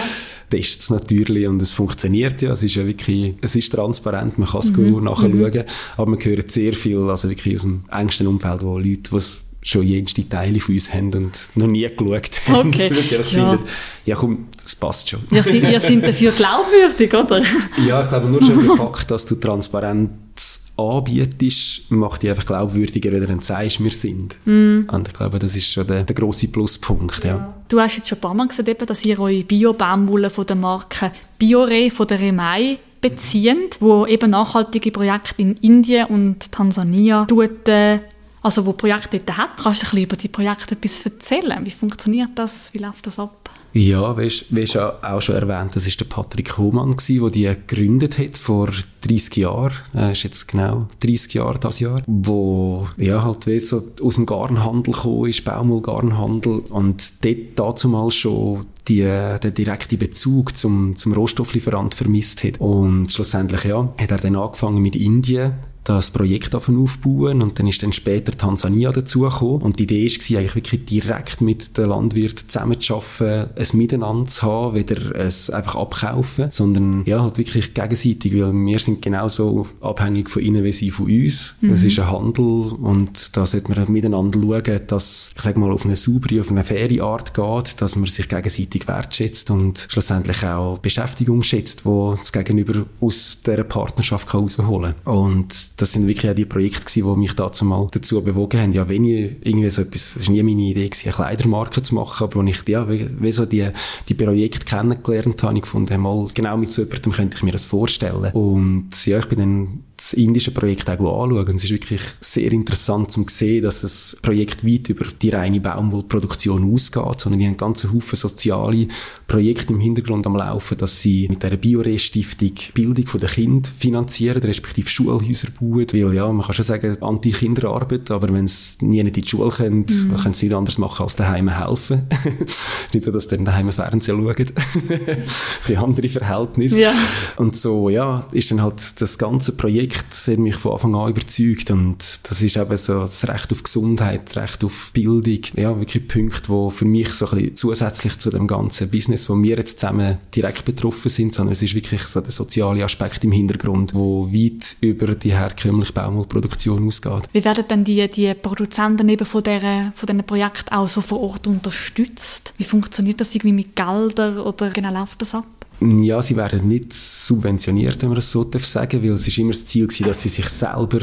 Tests 0.49 0.89
natürlich 0.89 1.47
und 1.47 1.61
es 1.61 1.71
funktioniert 1.71 2.41
ja, 2.41 2.51
es 2.51 2.63
ist 2.63 2.75
ja 2.75 2.85
wirklich, 2.85 3.35
es 3.41 3.55
ist 3.55 3.71
transparent, 3.71 4.37
man 4.37 4.49
kann 4.49 4.59
es 4.59 4.75
mhm. 4.75 4.91
gut 4.91 5.03
nachschauen, 5.03 5.39
mhm. 5.39 5.63
aber 5.97 6.11
man 6.11 6.19
hört 6.19 6.51
sehr 6.51 6.73
viel, 6.73 7.09
also 7.09 7.29
wirklich 7.29 7.55
aus 7.55 7.61
dem 7.61 7.85
engsten 7.89 8.27
Umfeld, 8.27 8.61
wo 8.63 8.77
Leute, 8.77 9.11
was 9.11 9.41
schon 9.61 9.83
jenste 9.83 10.27
Teile 10.27 10.59
von 10.59 10.73
uns 10.73 10.93
haben 10.93 11.13
und 11.13 11.49
noch 11.55 11.67
nie 11.67 11.87
geschaut 11.87 12.41
haben. 12.47 12.69
Okay. 12.69 12.89
dass 12.89 13.09
sie 13.09 13.15
ja. 13.15 13.23
finden, 13.23 13.59
ja 14.05 14.15
komm, 14.15 14.47
das 14.61 14.75
passt 14.75 15.09
schon. 15.09 15.21
Wir 15.29 15.43
sind, 15.43 15.69
wir 15.69 15.79
sind 15.79 16.05
dafür 16.05 16.31
glaubwürdig, 16.31 17.13
oder? 17.13 17.41
ja, 17.87 18.01
ich 18.01 18.09
glaube 18.09 18.29
nur 18.29 18.41
schon 18.41 18.65
der 18.65 18.75
Fakt, 18.75 19.11
dass 19.11 19.25
du 19.25 19.35
Transparenz 19.35 20.71
anbietest, 20.77 21.91
macht 21.91 22.23
dich 22.23 22.31
einfach 22.31 22.45
glaubwürdiger, 22.45 23.11
wenn 23.11 23.21
du 23.21 23.27
dann 23.27 23.41
sagst, 23.41 23.83
wir 23.83 23.91
sind. 23.91 24.35
Mm. 24.45 24.87
Und 24.91 25.07
ich 25.07 25.13
glaube, 25.13 25.37
das 25.37 25.55
ist 25.55 25.67
schon 25.67 25.85
der, 25.85 26.03
der 26.03 26.15
grosse 26.15 26.47
Pluspunkt. 26.47 27.23
Ja. 27.23 27.29
ja. 27.29 27.53
Du 27.67 27.79
hast 27.79 27.97
jetzt 27.97 28.09
schon 28.09 28.17
ein 28.17 28.21
paar 28.21 28.33
Mal 28.33 28.47
gesagt, 28.47 28.89
dass 28.89 29.05
ihr 29.05 29.19
eure 29.19 29.43
Bio-Baumwolle 29.43 30.29
von 30.29 30.45
der 30.45 30.55
Marke 30.55 31.11
Biore 31.37 31.91
von 31.91 32.07
der 32.07 32.19
Remai 32.19 32.79
bezieht, 32.99 33.77
wo 33.79 34.05
eben 34.05 34.31
nachhaltige 34.31 34.91
Projekte 34.91 35.41
in 35.41 35.55
Indien 35.57 36.07
und 36.07 36.51
Tansania 36.51 37.25
tut, 37.25 37.67
äh, 37.67 37.99
also 38.41 38.65
wo 38.65 38.73
Projekte 38.73 39.19
dort 39.19 39.37
hat. 39.37 39.57
Kannst 39.57 39.81
du 39.81 39.85
ein 39.85 39.89
bisschen 39.89 40.03
über 40.03 40.15
die 40.15 40.27
Projekte 40.27 40.75
etwas 40.75 41.05
erzählen? 41.05 41.65
Wie 41.65 41.71
funktioniert 41.71 42.31
das? 42.35 42.73
Wie 42.73 42.79
läuft 42.79 43.05
das 43.07 43.19
ab? 43.19 43.49
Ja, 43.73 44.17
wie 44.17 44.29
du 44.49 44.61
ja 44.63 44.99
auch 45.01 45.21
schon 45.21 45.35
erwähnt, 45.35 45.75
das 45.75 45.87
war 45.87 45.93
der 45.97 46.05
Patrick 46.05 46.57
Hohmann, 46.57 46.95
der 47.07 47.29
die 47.29 47.43
gegründet 47.43 48.17
hat 48.17 48.37
vor 48.37 48.69
30 49.07 49.37
Jahren. 49.37 49.71
Er 49.93 50.11
ist 50.11 50.23
jetzt 50.23 50.49
genau 50.49 50.87
30 50.99 51.35
Jahre 51.35 51.57
das 51.57 51.79
Jahr. 51.79 52.01
Wo, 52.05 52.87
ja, 52.97 53.23
halt 53.23 53.47
wie 53.47 53.59
so 53.61 53.81
aus 54.01 54.15
dem 54.15 54.25
Garnhandel 54.25 54.93
gekommen 54.93 55.29
ist, 55.29 55.45
Baumwollgarnhandel. 55.45 56.63
Und 56.69 57.23
dort 57.23 57.37
dazu 57.55 57.87
mal 57.87 58.11
schon 58.11 58.65
die, 58.89 59.03
den 59.41 59.53
direkten 59.53 59.97
Bezug 59.97 60.57
zum, 60.57 60.97
zum 60.97 61.13
Rohstofflieferant 61.13 61.95
vermisst 61.95 62.43
hat. 62.43 62.59
Und 62.59 63.09
schlussendlich, 63.13 63.63
ja, 63.63 63.93
hat 63.97 64.11
er 64.11 64.17
dann 64.17 64.35
angefangen 64.35 64.81
mit 64.81 64.97
Indien 64.97 65.53
das 65.83 66.11
Projekt 66.11 66.53
aufbauen 66.53 67.41
und 67.41 67.57
dann 67.57 67.67
ist 67.67 67.81
dann 67.81 67.91
später 67.91 68.31
Tansania 68.31 68.91
dazugekommen 68.91 69.61
und 69.61 69.79
die 69.79 69.83
Idee 69.83 70.05
war 70.07 70.39
eigentlich 70.39 70.55
wirklich 70.55 70.85
direkt 70.85 71.41
mit 71.41 71.77
den 71.77 71.89
Landwirten 71.89 72.47
zusammenzuarbeiten, 72.47 73.55
ein 73.57 73.77
Miteinander 73.77 74.27
zu 74.27 74.41
haben, 74.43 74.75
weder 74.75 75.15
es 75.15 75.49
einfach 75.49 75.75
abkaufen, 75.75 76.51
sondern 76.51 77.03
ja, 77.05 77.23
halt 77.23 77.37
wirklich 77.39 77.73
gegenseitig, 77.73 78.33
weil 78.33 78.53
wir 78.53 78.79
sind 78.79 79.01
genauso 79.01 79.67
abhängig 79.81 80.29
von 80.29 80.43
ihnen 80.43 80.63
wie 80.63 80.71
sie 80.71 80.91
von 80.91 81.05
uns. 81.05 81.55
Mhm. 81.61 81.71
ist 81.71 81.99
ein 81.99 82.11
Handel 82.11 82.43
und 82.43 83.35
da 83.35 83.45
sollte 83.45 83.73
man 83.73 83.91
miteinander 83.91 84.39
schauen, 84.39 84.81
dass, 84.87 85.31
ich 85.35 85.41
sag 85.41 85.57
mal, 85.57 85.71
auf 85.71 85.85
eine 85.85 85.95
saubere, 85.95 86.41
auf 86.41 86.51
eine 86.51 86.63
faire 86.63 87.03
Art 87.03 87.33
geht, 87.33 87.81
dass 87.81 87.95
man 87.95 88.05
sich 88.05 88.27
gegenseitig 88.27 88.87
wertschätzt 88.87 89.49
und 89.49 89.87
schlussendlich 89.89 90.43
auch 90.45 90.77
Beschäftigung 90.77 91.41
schätzt, 91.41 91.85
wo 91.85 92.13
das 92.15 92.31
Gegenüber 92.31 92.85
aus 92.99 93.39
dieser 93.45 93.63
Partnerschaft 93.63 94.31
herausholen 94.31 94.93
kann. 95.03 95.13
Und 95.13 95.70
das 95.77 95.93
sind 95.93 96.07
wirklich 96.07 96.29
auch 96.29 96.35
die 96.35 96.45
Projekte 96.45 96.85
gewesen, 96.85 97.13
die 97.13 97.19
mich 97.19 97.33
dazu 97.33 97.65
mal 97.65 97.87
dazu 97.91 98.21
bewogen 98.21 98.59
haben. 98.59 98.73
Ja, 98.73 98.87
wenn 98.87 99.05
ich 99.05 99.35
irgendwie 99.43 99.69
so 99.69 99.81
etwas, 99.81 100.13
das 100.15 100.27
war 100.27 100.33
nie 100.33 100.43
meine 100.43 100.61
Idee 100.61 100.89
gewesen, 100.89 101.07
eine 101.07 101.15
Kleidermarke 101.15 101.83
zu 101.83 101.95
machen, 101.95 102.23
aber 102.23 102.39
wenn 102.39 102.47
ich, 102.47 102.67
ja, 102.67 102.89
wie, 102.89 103.07
wie 103.19 103.31
so 103.31 103.45
die, 103.45 103.67
die 104.07 104.13
Projekte 104.13 104.65
kennengelernt 104.65 105.43
habe, 105.43 105.55
ich 105.55 105.61
gefunden, 105.61 105.99
mal 106.01 106.27
genau 106.33 106.57
mit 106.57 106.69
so 106.69 106.83
jemandem 106.83 107.11
könnte 107.11 107.37
ich 107.37 107.43
mir 107.43 107.51
das 107.51 107.65
vorstellen. 107.65 108.31
Und 108.33 109.05
ja, 109.05 109.19
ich 109.19 109.25
bin 109.25 109.39
dann 109.39 109.83
das 110.01 110.13
indische 110.13 110.51
Projekt 110.51 110.89
auch 110.89 111.23
anschauen. 111.23 111.47
Und 111.47 111.55
es 111.55 111.65
ist 111.65 111.71
wirklich 111.71 112.01
sehr 112.19 112.51
interessant 112.51 113.11
zu 113.11 113.23
sehen, 113.27 113.63
dass 113.63 113.81
das 113.81 114.17
Projekt 114.21 114.65
weit 114.65 114.89
über 114.89 115.05
die 115.21 115.29
reine 115.29 115.61
Baumwollproduktion 115.61 116.73
ausgeht, 116.73 117.19
sondern 117.19 117.39
die 117.39 117.47
haben 117.47 117.57
ganz 117.57 117.83
Haufen 117.83 118.15
soziale 118.15 118.87
Projekte 119.27 119.73
im 119.73 119.79
Hintergrund 119.79 120.25
am 120.25 120.35
Laufen, 120.35 120.77
dass 120.77 121.01
sie 121.01 121.27
mit 121.29 121.43
der 121.43 121.55
Biore-Stiftung 121.55 122.53
Bildung 122.73 123.05
der 123.19 123.29
Kinder 123.29 123.69
finanzieren, 123.77 124.41
respektive 124.41 124.89
Schulhäuser 124.89 125.49
bauen, 125.59 125.85
weil 125.91 126.13
ja, 126.13 126.31
man 126.31 126.45
kann 126.45 126.55
schon 126.55 126.65
sagen, 126.65 126.97
Anti-Kinderarbeit, 126.99 128.09
aber 128.09 128.33
wenn 128.33 128.45
es 128.45 128.77
nie 128.81 128.99
in 128.99 129.11
die 129.11 129.27
Schule 129.27 129.51
kommt, 129.51 129.91
mhm. 129.91 130.15
können 130.17 130.33
sie 130.33 130.47
nichts 130.47 130.57
anderes 130.57 130.77
machen 130.79 131.03
als 131.03 131.15
daheim 131.15 131.49
helfen. 131.49 132.07
nicht 132.93 133.05
so, 133.05 133.11
dass 133.11 133.23
sie 133.23 133.35
dann 133.35 133.45
daheim 133.45 133.71
Fernsehen 133.71 134.19
schauen. 134.19 134.35
die 135.67 135.77
andere 135.77 136.09
Verhältnisse. 136.09 136.81
Ja. 136.81 136.93
Und 137.37 137.55
so, 137.55 137.89
ja, 137.89 138.25
ist 138.31 138.49
dann 138.51 138.61
halt 138.63 138.99
das 138.99 139.17
ganze 139.17 139.51
Projekt 139.51 139.90
Projekt 139.91 140.27
hat 140.27 140.37
mich 140.37 140.55
von 140.55 140.73
Anfang 140.73 140.95
an 140.95 141.09
überzeugt 141.09 141.71
und 141.71 141.97
das 142.23 142.41
ist 142.41 142.55
eben 142.55 142.77
so 142.77 143.01
das 143.01 143.27
Recht 143.27 143.51
auf 143.51 143.63
Gesundheit, 143.63 144.21
das 144.25 144.37
Recht 144.37 144.63
auf 144.63 144.91
Bildung, 144.93 145.41
ja, 145.55 145.77
wirklich 145.77 146.07
Punkte, 146.07 146.49
wo 146.49 146.69
für 146.69 146.85
mich 146.85 147.09
so 147.09 147.27
ein 147.27 147.37
bisschen 147.37 147.55
zusätzlich 147.55 148.17
zu 148.17 148.29
dem 148.29 148.47
ganzen 148.47 148.89
Business, 148.89 149.29
wo 149.29 149.41
wir 149.41 149.57
jetzt 149.57 149.79
zusammen 149.79 150.17
direkt 150.33 150.65
betroffen 150.65 151.09
sind, 151.09 151.35
sondern 151.35 151.51
es 151.51 151.61
ist 151.61 151.73
wirklich 151.73 152.03
so 152.03 152.21
der 152.21 152.31
soziale 152.31 152.83
Aspekt 152.85 153.23
im 153.25 153.31
Hintergrund, 153.31 153.93
wo 153.93 154.27
weit 154.27 154.77
über 154.81 155.13
die 155.15 155.33
herkömmliche 155.33 155.93
Baumwollproduktion 155.93 156.87
ausgeht. 156.87 157.23
Wie 157.33 157.43
werden 157.43 157.65
denn 157.69 157.83
die, 157.83 158.07
die 158.09 158.33
Produzenten 158.33 159.09
eben 159.09 159.25
von, 159.25 159.43
der, 159.43 159.91
von 159.93 160.07
diesen 160.07 160.23
Projekten 160.23 160.73
auch 160.73 160.87
so 160.87 161.01
vor 161.01 161.21
Ort 161.21 161.47
unterstützt? 161.47 162.53
Wie 162.57 162.63
funktioniert 162.63 163.19
das 163.19 163.35
irgendwie 163.35 163.53
mit 163.53 163.75
Geldern 163.75 164.39
oder 164.39 164.69
genau 164.69 164.93
läuft 164.93 165.21
das 165.21 165.35
ab? 165.35 165.45
Ja, 165.81 166.21
sie 166.21 166.37
werden 166.37 166.67
nicht 166.67 166.93
subventioniert, 166.93 168.01
wenn 168.03 168.09
man 168.09 168.17
das 168.17 168.31
so 168.31 168.47
sagen 168.59 169.01
weil 169.01 169.11
es 169.11 169.27
ist 169.27 169.37
immer 169.39 169.51
das 169.51 169.65
Ziel 169.65 169.87
gewesen, 169.87 170.05
dass 170.05 170.21
sie 170.21 170.29
sich 170.29 170.47
selber 170.47 170.99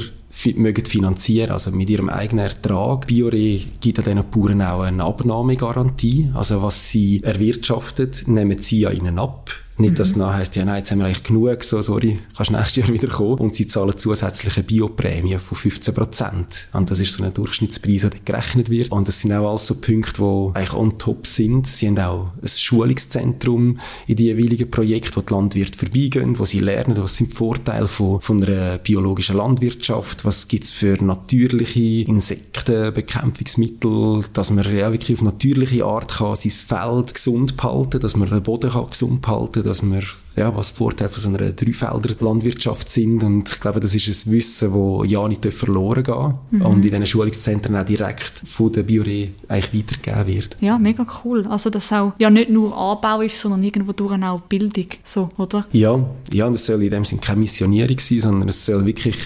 mögen 0.54 0.84
finanzieren, 0.84 1.50
also 1.50 1.72
mit 1.72 1.90
ihrem 1.90 2.08
eigenen 2.08 2.44
Ertrag. 2.44 3.08
Biore 3.08 3.58
gibt 3.80 3.98
diesen 3.98 4.22
Bauern 4.30 4.62
auch 4.62 4.82
eine 4.82 5.02
Abnahmegarantie, 5.02 6.30
also 6.32 6.62
was 6.62 6.90
sie 6.90 7.20
erwirtschaftet, 7.24 8.28
nehmen 8.28 8.58
sie 8.58 8.86
an 8.86 8.96
ihnen 8.96 9.18
ab 9.18 9.50
Nicht, 9.80 9.96
dass 9.96 10.08
es 10.08 10.14
dann 10.14 10.34
heisst, 10.34 10.56
ja, 10.56 10.64
nein, 10.64 10.78
jetzt 10.78 10.90
haben 10.90 10.98
wir 10.98 11.06
eigentlich 11.06 11.22
genug, 11.22 11.62
so, 11.62 11.80
sorry, 11.80 12.18
kannst 12.36 12.50
nächstes 12.50 12.84
Jahr 12.84 12.92
wieder 12.92 13.06
kommen. 13.06 13.38
Und 13.38 13.54
sie 13.54 13.68
zahlen 13.68 13.96
zusätzliche 13.96 14.64
Bioprämie 14.64 15.38
von 15.38 15.56
15 15.56 15.94
Prozent. 15.94 16.66
Und 16.72 16.90
das 16.90 16.98
ist 16.98 17.12
so 17.12 17.22
ein 17.22 17.32
Durchschnittspreis, 17.32 18.02
der 18.02 18.10
gerechnet 18.24 18.70
wird. 18.70 18.90
Und 18.90 19.06
das 19.06 19.20
sind 19.20 19.32
auch 19.32 19.48
alles 19.48 19.68
so 19.68 19.76
Punkte, 19.76 20.20
die 20.20 20.50
eigentlich 20.56 20.74
on 20.74 20.98
top 20.98 21.28
sind. 21.28 21.68
Sie 21.68 21.86
haben 21.86 21.96
auch 22.00 22.32
ein 22.42 22.48
Schulungszentrum 22.48 23.78
in 24.08 24.16
die 24.16 24.24
jeweiligen 24.24 24.68
Projekte, 24.68 25.14
wo 25.14 25.20
die 25.20 25.32
Landwirte 25.32 25.78
vorbeigehen, 25.78 26.40
wo 26.40 26.44
sie 26.44 26.58
lernen, 26.58 26.96
was 26.96 27.16
sind 27.16 27.30
die 27.30 27.36
Vorteile 27.36 27.86
von, 27.86 28.20
von 28.20 28.42
einer 28.42 28.78
biologischen 28.78 29.36
Landwirtschaft, 29.36 30.24
was 30.24 30.48
gibt's 30.48 30.72
für 30.72 31.00
natürliche 31.02 32.04
Insektenbekämpfungsmittel, 32.08 34.24
dass 34.32 34.50
man 34.50 34.64
ja 34.64 34.90
wirklich 34.90 35.18
auf 35.18 35.22
natürliche 35.22 35.84
Art 35.84 36.14
kann 36.14 36.34
sein 36.34 36.50
Feld 36.50 37.14
gesund 37.14 37.56
behalten, 37.56 38.00
dass 38.00 38.16
man 38.16 38.28
den 38.28 38.42
Boden 38.42 38.72
kann 38.72 38.88
gesund 38.88 39.22
behalten, 39.22 39.67
dass 39.68 39.82
man 39.82 40.02
ja, 40.38 40.54
was 40.54 40.72
die 40.72 40.76
Vorteile 40.76 41.10
von 41.10 41.20
so 41.20 41.28
einer 41.28 41.52
Dreifelder 41.52 42.14
Landwirtschaft 42.20 42.88
sind. 42.88 43.22
Und 43.22 43.50
ich 43.50 43.60
glaube, 43.60 43.80
das 43.80 43.94
ist 43.94 44.26
ein 44.26 44.32
Wissen, 44.32 44.72
das 44.72 45.10
ja 45.10 45.26
nicht 45.26 45.44
verloren 45.46 46.04
gehen 46.04 46.34
mhm. 46.50 46.62
und 46.62 46.76
in 46.76 46.82
diesen 46.82 47.06
Schulungszentren 47.06 47.76
auch 47.76 47.84
direkt 47.84 48.42
von 48.46 48.70
der 48.72 48.84
Biore 48.84 49.28
eigentlich 49.48 49.74
weitergegeben 49.74 50.26
wird. 50.26 50.56
Ja, 50.60 50.78
mega 50.78 51.04
cool. 51.24 51.46
Also, 51.48 51.70
dass 51.70 51.92
auch 51.92 52.12
ja 52.18 52.30
nicht 52.30 52.50
nur 52.50 52.76
Anbau 52.76 53.22
ist, 53.22 53.40
sondern 53.40 53.62
irgendwo 53.64 53.92
durch 53.92 54.08
auch 54.22 54.40
Bildung, 54.42 54.86
so, 55.02 55.28
oder? 55.36 55.66
Ja, 55.72 55.98
ja, 56.32 56.46
und 56.46 56.54
es 56.54 56.66
soll 56.66 56.82
in 56.82 56.90
dem 56.90 57.04
Sinne 57.04 57.20
keine 57.20 57.40
Missionierung 57.40 57.98
sein, 57.98 58.20
sondern 58.20 58.48
es 58.48 58.64
soll 58.64 58.86
wirklich, 58.86 59.16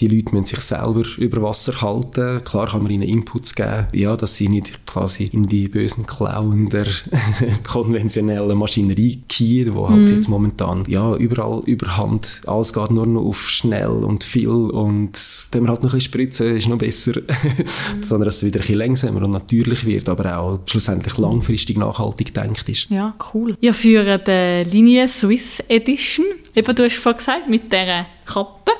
die 0.00 0.08
Leute 0.08 0.34
müssen 0.34 0.46
sich 0.46 0.60
selber 0.60 1.04
über 1.18 1.42
Wasser 1.42 1.80
halten. 1.80 2.42
Klar 2.44 2.68
kann 2.68 2.82
man 2.82 2.90
ihnen 2.90 3.02
Inputs 3.02 3.54
geben, 3.54 3.86
ja, 3.92 4.16
dass 4.16 4.36
sie 4.36 4.48
nicht 4.48 4.84
quasi 4.86 5.24
in 5.24 5.44
die 5.44 5.68
bösen 5.68 6.06
Klauen 6.06 6.68
der 6.70 6.86
konventionellen 7.62 8.58
Maschinerie 8.58 9.22
gehen, 9.28 9.74
wo 9.74 9.88
halt 9.88 10.02
mhm. 10.02 10.14
jetzt 10.14 10.28
momentan 10.28 10.55
momentan 10.56 10.84
ja, 10.90 11.14
überall 11.16 11.62
überhand. 11.66 12.40
Alles 12.46 12.72
geht 12.72 12.90
nur 12.90 13.06
noch 13.06 13.22
auf 13.22 13.48
schnell 13.48 13.88
und 13.88 14.24
viel 14.24 14.48
und 14.48 15.12
dann 15.50 15.62
wir 15.62 15.68
halt 15.68 15.82
noch 15.82 15.92
ein 15.92 15.98
bisschen 15.98 16.00
spritzen, 16.00 16.56
ist 16.56 16.68
noch 16.68 16.78
besser. 16.78 17.14
Sondern 18.00 18.26
dass 18.26 18.36
es 18.36 18.44
wieder 18.44 18.58
ein 18.58 18.62
bisschen 18.62 18.78
langsamer 18.78 19.22
und 19.22 19.30
natürlich 19.30 19.84
wird, 19.84 20.08
aber 20.08 20.38
auch 20.38 20.60
schlussendlich 20.66 21.16
langfristig 21.18 21.76
nachhaltig 21.78 22.34
denkt 22.34 22.68
ist. 22.68 22.90
Ja, 22.90 23.14
cool. 23.34 23.56
Ihr 23.60 23.74
führt 23.74 24.26
die 24.26 24.62
Linie 24.70 25.08
Swiss 25.08 25.60
Edition. 25.68 26.26
Eben, 26.56 26.74
du 26.74 26.84
hast 26.84 26.94
vorhin 26.94 27.18
gesagt, 27.18 27.48
mit 27.50 27.64
dieser 27.64 28.06
Kappe 28.24 28.72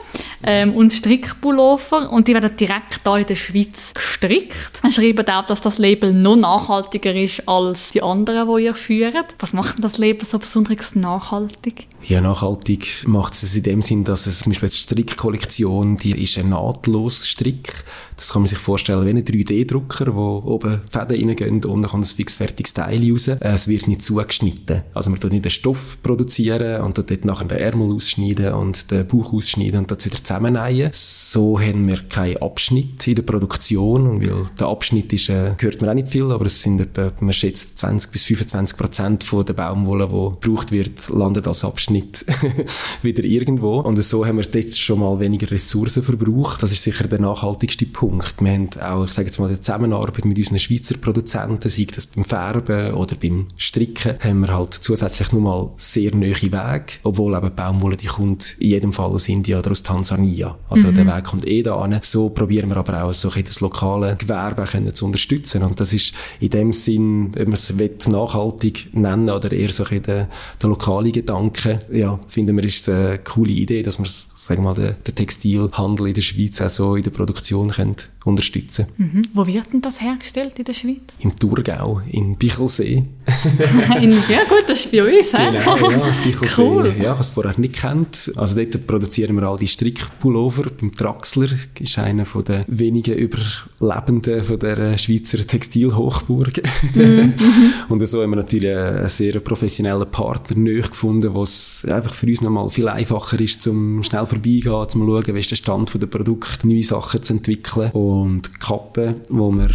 ähm, 0.42 0.75
und 0.75 0.95
Strickpullover 0.95 2.11
und 2.11 2.26
die 2.26 2.33
werden 2.33 2.56
direkt 2.56 3.02
hier 3.04 3.16
in 3.16 3.26
der 3.26 3.35
Schweiz 3.35 3.92
gestrickt. 3.92 4.80
Sie 4.83 4.92
schreiben 4.92 5.28
auch, 5.28 5.45
dass 5.45 5.61
das 5.61 5.76
Label 5.76 6.14
noch 6.14 6.37
nachhaltiger 6.37 7.14
ist 7.14 7.47
als 7.47 7.90
die 7.90 8.02
anderen, 8.02 8.49
die 8.49 8.64
ihr 8.64 8.75
führt. 8.75 9.35
Was 9.40 9.52
macht 9.52 9.76
denn 9.76 9.83
das 9.83 9.99
Label 9.99 10.25
so 10.25 10.38
besonders 10.38 10.95
nachhaltig? 10.95 11.87
Ja, 12.02 12.23
nachhaltig 12.23 13.06
macht 13.06 13.35
es 13.35 13.54
in 13.54 13.64
dem 13.64 13.83
Sinn, 13.83 14.04
dass 14.04 14.26
es 14.26 14.38
zum 14.38 14.52
Beispiel 14.52 14.71
die 14.71 14.76
Strickkollektion, 14.76 15.99
die 15.99 16.23
ist 16.23 16.38
ein 16.38 16.49
nahtlos 16.49 17.28
Strick. 17.28 17.85
Das 18.16 18.32
kann 18.32 18.42
man 18.42 18.49
sich 18.49 18.58
vorstellen 18.58 19.04
wie 19.04 19.11
ein 19.11 19.25
3D-Drucker, 19.25 20.14
wo 20.14 20.42
oben 20.44 20.80
Fäden 20.90 21.28
reingehen 21.28 21.64
und 21.64 21.82
dann 21.82 21.90
kommt 21.90 22.04
ein 22.04 22.08
fixfertiges 22.08 22.73
Teil 22.73 23.11
raus. 23.11 23.28
Äh, 23.28 23.38
es 23.42 23.68
wird 23.68 23.88
nicht 23.88 24.02
zugeschnitten. 24.02 24.82
Also 24.94 25.11
man 25.11 25.20
tut 25.20 25.32
nicht 25.32 25.44
den 25.44 25.50
Stoff 25.50 25.99
produzieren 26.02 26.80
und 26.80 26.96
dort 26.96 27.25
nachher 27.26 27.46
den 27.46 27.58
Ärmel 27.58 27.94
ausschneiden 27.94 28.54
und 28.54 28.90
den 28.90 29.06
Bauch 29.06 29.35
ausschneiden 29.35 29.80
und 29.80 29.90
das 29.90 30.06
wieder 30.06 30.16
zusammennähen. 30.16 30.90
So 30.92 31.61
haben 31.61 31.87
wir 31.87 31.99
keinen 32.08 32.38
Abschnitt 32.38 33.06
in 33.06 33.16
der 33.16 33.23
Produktion 33.23 34.20
weil 34.20 34.49
der 34.58 34.68
Abschnitt 34.68 35.12
ist, 35.12 35.28
äh, 35.28 35.54
hört 35.58 35.80
man 35.82 35.90
auch 35.90 35.94
nicht 35.94 36.08
viel, 36.08 36.30
aber 36.30 36.46
es 36.46 36.62
sind 36.62 36.80
etwa, 36.80 37.12
man 37.20 37.35
schätzt 37.35 37.78
20 37.78 38.11
bis 38.12 38.25
25 38.25 38.78
Prozent 38.78 39.25
von 39.25 39.44
der 39.44 39.52
Baumwolle, 39.52 40.08
die 40.08 40.40
gebraucht 40.40 40.73
wird, 40.73 41.08
landet 41.11 41.46
als 41.46 41.64
Abschnitt 41.64 42.25
wieder 43.02 43.25
irgendwo. 43.25 43.80
Und 43.80 44.02
so 44.02 44.25
haben 44.25 44.38
wir 44.38 44.44
dort 44.44 44.75
schon 44.75 45.00
mal 45.00 45.20
weniger 45.20 45.50
Ressourcen 45.50 46.02
verbraucht. 46.02 46.62
Das 46.62 46.73
ist 46.73 46.82
sicher 46.82 47.06
der 47.06 47.20
nachhaltigste 47.20 47.85
Punkt. 47.85 48.05
Punkt. 48.06 48.40
Wir 48.40 48.52
haben 48.52 48.68
auch, 48.80 49.04
ich 49.04 49.10
sage 49.10 49.26
jetzt 49.26 49.40
mal, 49.40 49.48
die 49.48 49.60
Zusammenarbeit 49.60 50.25
mit 50.25 50.38
unseren 50.38 50.60
Schweizer 50.60 50.96
Produzenten, 50.96 51.68
sei 51.68 51.88
das 51.92 52.06
beim 52.06 52.25
Färben 52.25 52.94
oder 52.94 53.16
beim 53.16 53.48
Stricken, 53.56 54.14
haben 54.22 54.40
wir 54.40 54.56
halt 54.56 54.75
zusätzlich 54.75 55.32
nochmal 55.32 55.70
sehr 55.76 56.14
neue 56.14 56.40
Wege, 56.40 56.84
obwohl 57.02 57.36
eben 57.36 57.52
Baumwolle, 57.54 57.96
die 57.96 58.06
kommt 58.06 58.56
in 58.60 58.70
jedem 58.70 58.92
Fall 58.92 59.10
aus 59.10 59.28
Indien 59.28 59.58
oder 59.58 59.72
aus 59.72 59.82
Tansania. 59.82 60.56
Also 60.68 60.88
mhm. 60.88 60.94
der 60.94 61.16
Weg 61.16 61.25
kommt 61.25 61.46
eh 61.48 61.62
da 61.62 61.76
an. 61.76 61.98
So 62.02 62.28
probieren 62.28 62.68
wir 62.68 62.76
aber 62.76 63.02
auch 63.02 63.12
so 63.12 63.28
das 63.28 63.60
lokale 63.60 64.14
Gewerbe 64.16 64.64
können 64.64 64.94
zu 64.94 65.04
unterstützen. 65.04 65.64
Und 65.64 65.80
das 65.80 65.92
ist 65.92 66.12
in 66.38 66.50
dem 66.50 66.72
Sinn, 66.72 67.33
ob 67.37 67.46
man 67.46 67.54
es 67.54 68.09
nachhaltig 68.09 68.94
nennen 68.94 69.31
oder 69.31 69.50
eher 69.50 69.70
so 69.70 69.85
ein 69.85 70.02
der, 70.02 70.28
der 70.62 70.70
lokale 70.70 71.11
Gedanke, 71.11 71.81
ja, 71.92 72.20
finden 72.28 72.57
wir, 72.57 72.62
ist 72.62 72.88
eine 72.88 73.18
coole 73.18 73.50
Idee, 73.50 73.83
dass 73.83 73.98
man, 73.98 74.09
sagen 74.09 74.62
wir 74.62 74.74
mal, 74.74 74.74
den, 74.74 74.94
den 75.04 75.14
Textilhandel 75.14 76.07
in 76.07 76.14
der 76.14 76.22
Schweiz 76.22 76.61
auch 76.61 76.70
so 76.70 76.94
in 76.94 77.02
der 77.02 77.11
Produktion 77.11 77.70
können 77.70 77.95
Punkt. 77.96 78.15
Unterstützen 78.26 78.86
mhm. 78.96 79.22
Wo 79.32 79.46
wird 79.46 79.72
denn 79.72 79.80
das 79.80 80.00
hergestellt 80.00 80.58
in 80.58 80.64
der 80.64 80.72
Schweiz? 80.72 81.16
Im 81.20 81.36
Thurgau, 81.36 82.00
in 82.10 82.36
Bichelsee. 82.36 83.04
in, 84.00 84.10
ja 84.10 84.44
gut, 84.48 84.64
das 84.66 84.84
ist 84.84 84.92
bei 84.92 85.02
uns. 85.02 85.32
Genau, 85.32 85.52
ja, 85.52 86.10
Bichelsee. 86.24 86.62
Cool. 86.62 86.86
Ja, 86.96 87.02
ich 87.02 87.08
habe 87.08 87.20
es 87.20 87.28
vorher 87.30 87.54
nicht 87.58 87.74
kennt. 87.74 88.32
Also 88.36 88.56
dort 88.56 88.86
produzieren 88.86 89.36
wir 89.36 89.44
all 89.44 89.56
die 89.56 89.68
Strickpullover. 89.68 90.64
Beim 90.80 90.92
Traxler 90.92 91.48
ist 91.78 91.98
einer 91.98 92.24
von 92.24 92.44
den 92.44 92.64
wenigen 92.66 93.14
Überlebenden 93.14 94.42
von 94.42 94.58
der 94.58 94.98
Schweizer 94.98 95.46
Textilhochburg. 95.46 96.62
Mhm. 96.94 97.34
Und 97.88 98.06
so 98.06 98.22
haben 98.22 98.30
wir 98.30 98.36
natürlich 98.36 98.76
einen 98.76 99.08
sehr 99.08 99.38
professionellen 99.40 100.10
Partner 100.10 100.56
gefunden, 100.56 101.34
was 101.34 101.86
einfach 101.88 102.14
für 102.14 102.26
uns 102.26 102.40
nochmal 102.40 102.68
viel 102.68 102.88
einfacher 102.88 103.38
ist, 103.40 103.62
zum 103.62 104.02
schnell 104.02 104.26
vorbeigehen, 104.26 104.88
zum 104.88 105.06
schauen, 105.06 105.34
wie 105.34 105.40
ist 105.40 105.50
der 105.50 105.56
Stand 105.56 105.94
der 105.94 106.06
Produkte, 106.06 106.66
neue 106.66 106.82
Sachen 106.82 107.22
zu 107.22 107.34
entwickeln. 107.34 107.90
Und 107.92 108.15
die 108.24 108.59
Kappe, 108.59 109.16
die 109.29 109.35
wir 109.35 109.70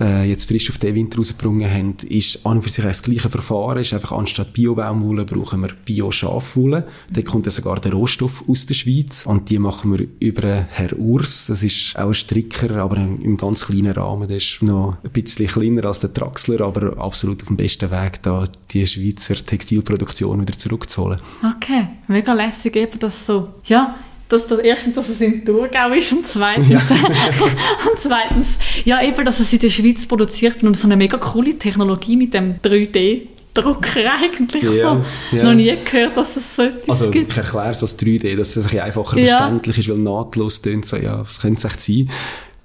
äh, 0.00 0.28
jetzt 0.28 0.48
frisch 0.48 0.70
auf 0.70 0.78
den 0.78 0.94
Winter 0.94 1.18
rausgebracht 1.18 1.70
haben, 1.70 1.94
ist 2.08 2.44
an 2.46 2.56
und 2.56 2.62
für 2.62 2.70
sich 2.70 2.84
das 2.84 3.02
gleiche 3.02 3.28
Verfahren. 3.28 3.78
Ist 3.78 3.92
einfach 3.92 4.12
anstatt 4.12 4.52
Bio-Baumwolle 4.54 5.24
brauchen 5.24 5.60
wir 5.60 5.70
Bio-Schafwolle. 5.84 6.86
Da 7.10 7.22
kommt 7.22 7.46
dann 7.46 7.52
sogar 7.52 7.80
der 7.80 7.92
Rohstoff 7.92 8.44
aus 8.48 8.66
der 8.66 8.74
Schweiz 8.74 9.26
und 9.26 9.50
die 9.50 9.58
machen 9.58 9.96
wir 9.96 10.06
über 10.20 10.66
Herr 10.70 10.98
Urs. 10.98 11.46
Das 11.46 11.62
ist 11.62 11.96
auch 11.96 12.08
ein 12.08 12.14
Stricker, 12.14 12.76
aber 12.76 12.96
im 12.96 13.36
ganz 13.36 13.66
kleinen 13.66 13.92
Rahmen. 13.92 14.28
Der 14.28 14.38
ist 14.38 14.62
noch 14.62 14.96
ein 15.04 15.10
bisschen 15.10 15.46
kleiner 15.46 15.84
als 15.84 16.00
der 16.00 16.12
Traxler, 16.12 16.60
aber 16.62 16.98
absolut 16.98 17.42
auf 17.42 17.48
dem 17.48 17.56
besten 17.56 17.90
Weg, 17.90 18.22
da 18.22 18.48
die 18.70 18.86
Schweizer 18.86 19.34
Textilproduktion 19.34 20.40
wieder 20.40 20.56
zurückzuholen. 20.56 21.20
Okay, 21.56 21.88
mega 22.08 22.32
lässig 22.32 22.76
eben 22.76 22.98
das 22.98 23.26
so. 23.26 23.50
Ja, 23.64 23.94
dass 24.30 24.46
das 24.46 24.60
erstens, 24.60 24.94
dass 24.94 25.08
es 25.08 25.20
in 25.20 25.44
Thurgau 25.44 25.92
ist 25.92 26.12
und 26.12 26.26
zweitens, 26.26 26.68
ja. 26.70 26.78
und 27.90 27.98
zweitens, 27.98 28.58
ja 28.84 29.02
eben, 29.02 29.24
dass 29.24 29.40
es 29.40 29.52
in 29.52 29.58
der 29.58 29.68
Schweiz 29.68 30.06
produziert 30.06 30.62
und 30.62 30.76
so 30.76 30.86
eine 30.86 30.96
mega 30.96 31.18
coole 31.18 31.58
Technologie 31.58 32.16
mit 32.16 32.32
dem 32.32 32.54
3D 32.60 33.22
Drucker 33.52 34.12
eigentlich 34.20 34.62
ja, 34.62 34.68
so. 34.68 35.04
Ja. 35.36 35.42
Noch 35.42 35.54
nie 35.54 35.74
gehört, 35.84 36.16
dass 36.16 36.36
es 36.36 36.54
so 36.54 36.62
etwas 36.62 37.00
also, 37.00 37.10
gibt. 37.10 37.32
ich 37.32 37.36
erkläre 37.36 37.72
es 37.72 37.82
als 37.82 37.98
3D, 37.98 38.36
dass 38.36 38.56
es 38.56 38.72
ein 38.72 38.80
einfacher 38.80 39.18
ja. 39.18 39.38
verständlich 39.38 39.78
ist, 39.78 39.88
weil 39.88 39.98
nahtlos 39.98 40.62
klingt 40.62 40.86
so, 40.86 40.96
ja, 40.96 41.20
was 41.20 41.40
könnte 41.40 41.58
es 41.58 41.64
echt 41.64 41.80
sein? 41.80 42.10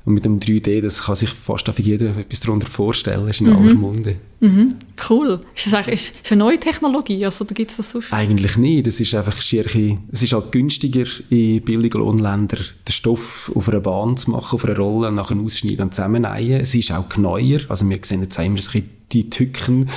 Und 0.06 0.14
mit 0.14 0.24
dem 0.24 0.40
3D, 0.40 0.82
das 0.82 1.04
kann 1.04 1.16
sich 1.16 1.30
fast 1.30 1.68
auf 1.68 1.80
jeder 1.80 2.16
etwas 2.16 2.40
darunter 2.40 2.68
vorstellen, 2.68 3.28
ist 3.28 3.42
in 3.42 3.48
mhm. 3.48 3.56
aller 3.56 3.74
Munde. 3.74 4.18
Mhm. 4.40 4.76
Cool. 5.10 5.40
Ist 5.56 5.72
das, 5.72 5.88
ist, 5.88 6.16
ist 6.24 6.32
eine 6.32 6.40
neue 6.40 6.60
Technologie, 6.60 7.24
also, 7.26 7.46
oder 7.46 7.54
gibt 7.54 7.72
es 7.72 7.78
das 7.78 7.92
sonst? 7.92 8.14
Eigentlich 8.14 8.58
nicht. 8.58 8.88
Es 8.88 9.00
ist 9.00 9.14
einfach 9.16 9.40
schier, 9.42 9.66
es 10.12 10.24
ist 10.24 10.34
halt 10.34 10.52
günstiger 10.52 11.06
in 11.30 11.62
billigen 11.62 12.00
Lohnländern, 12.00 12.64
den 12.88 12.92
Stoff 12.92 13.52
auf 13.56 13.70
einer 13.70 13.80
Bahn 13.80 14.18
zu 14.18 14.32
machen, 14.32 14.56
auf 14.56 14.66
einer 14.66 14.78
Rolle, 14.78 15.12
nachher 15.12 15.38
ausschneiden 15.38 15.82
und 15.82 15.96
zusammennähen. 15.96 16.62
Es 16.62 16.76
ist 16.76 16.92
auch 16.92 17.16
neuer. 17.18 17.60
Also 17.70 17.90
wir 17.90 18.00
sehen 18.02 18.22
jetzt 18.22 18.38
immer 18.38 18.60
die 19.12 19.30
Tücken, 19.30 19.90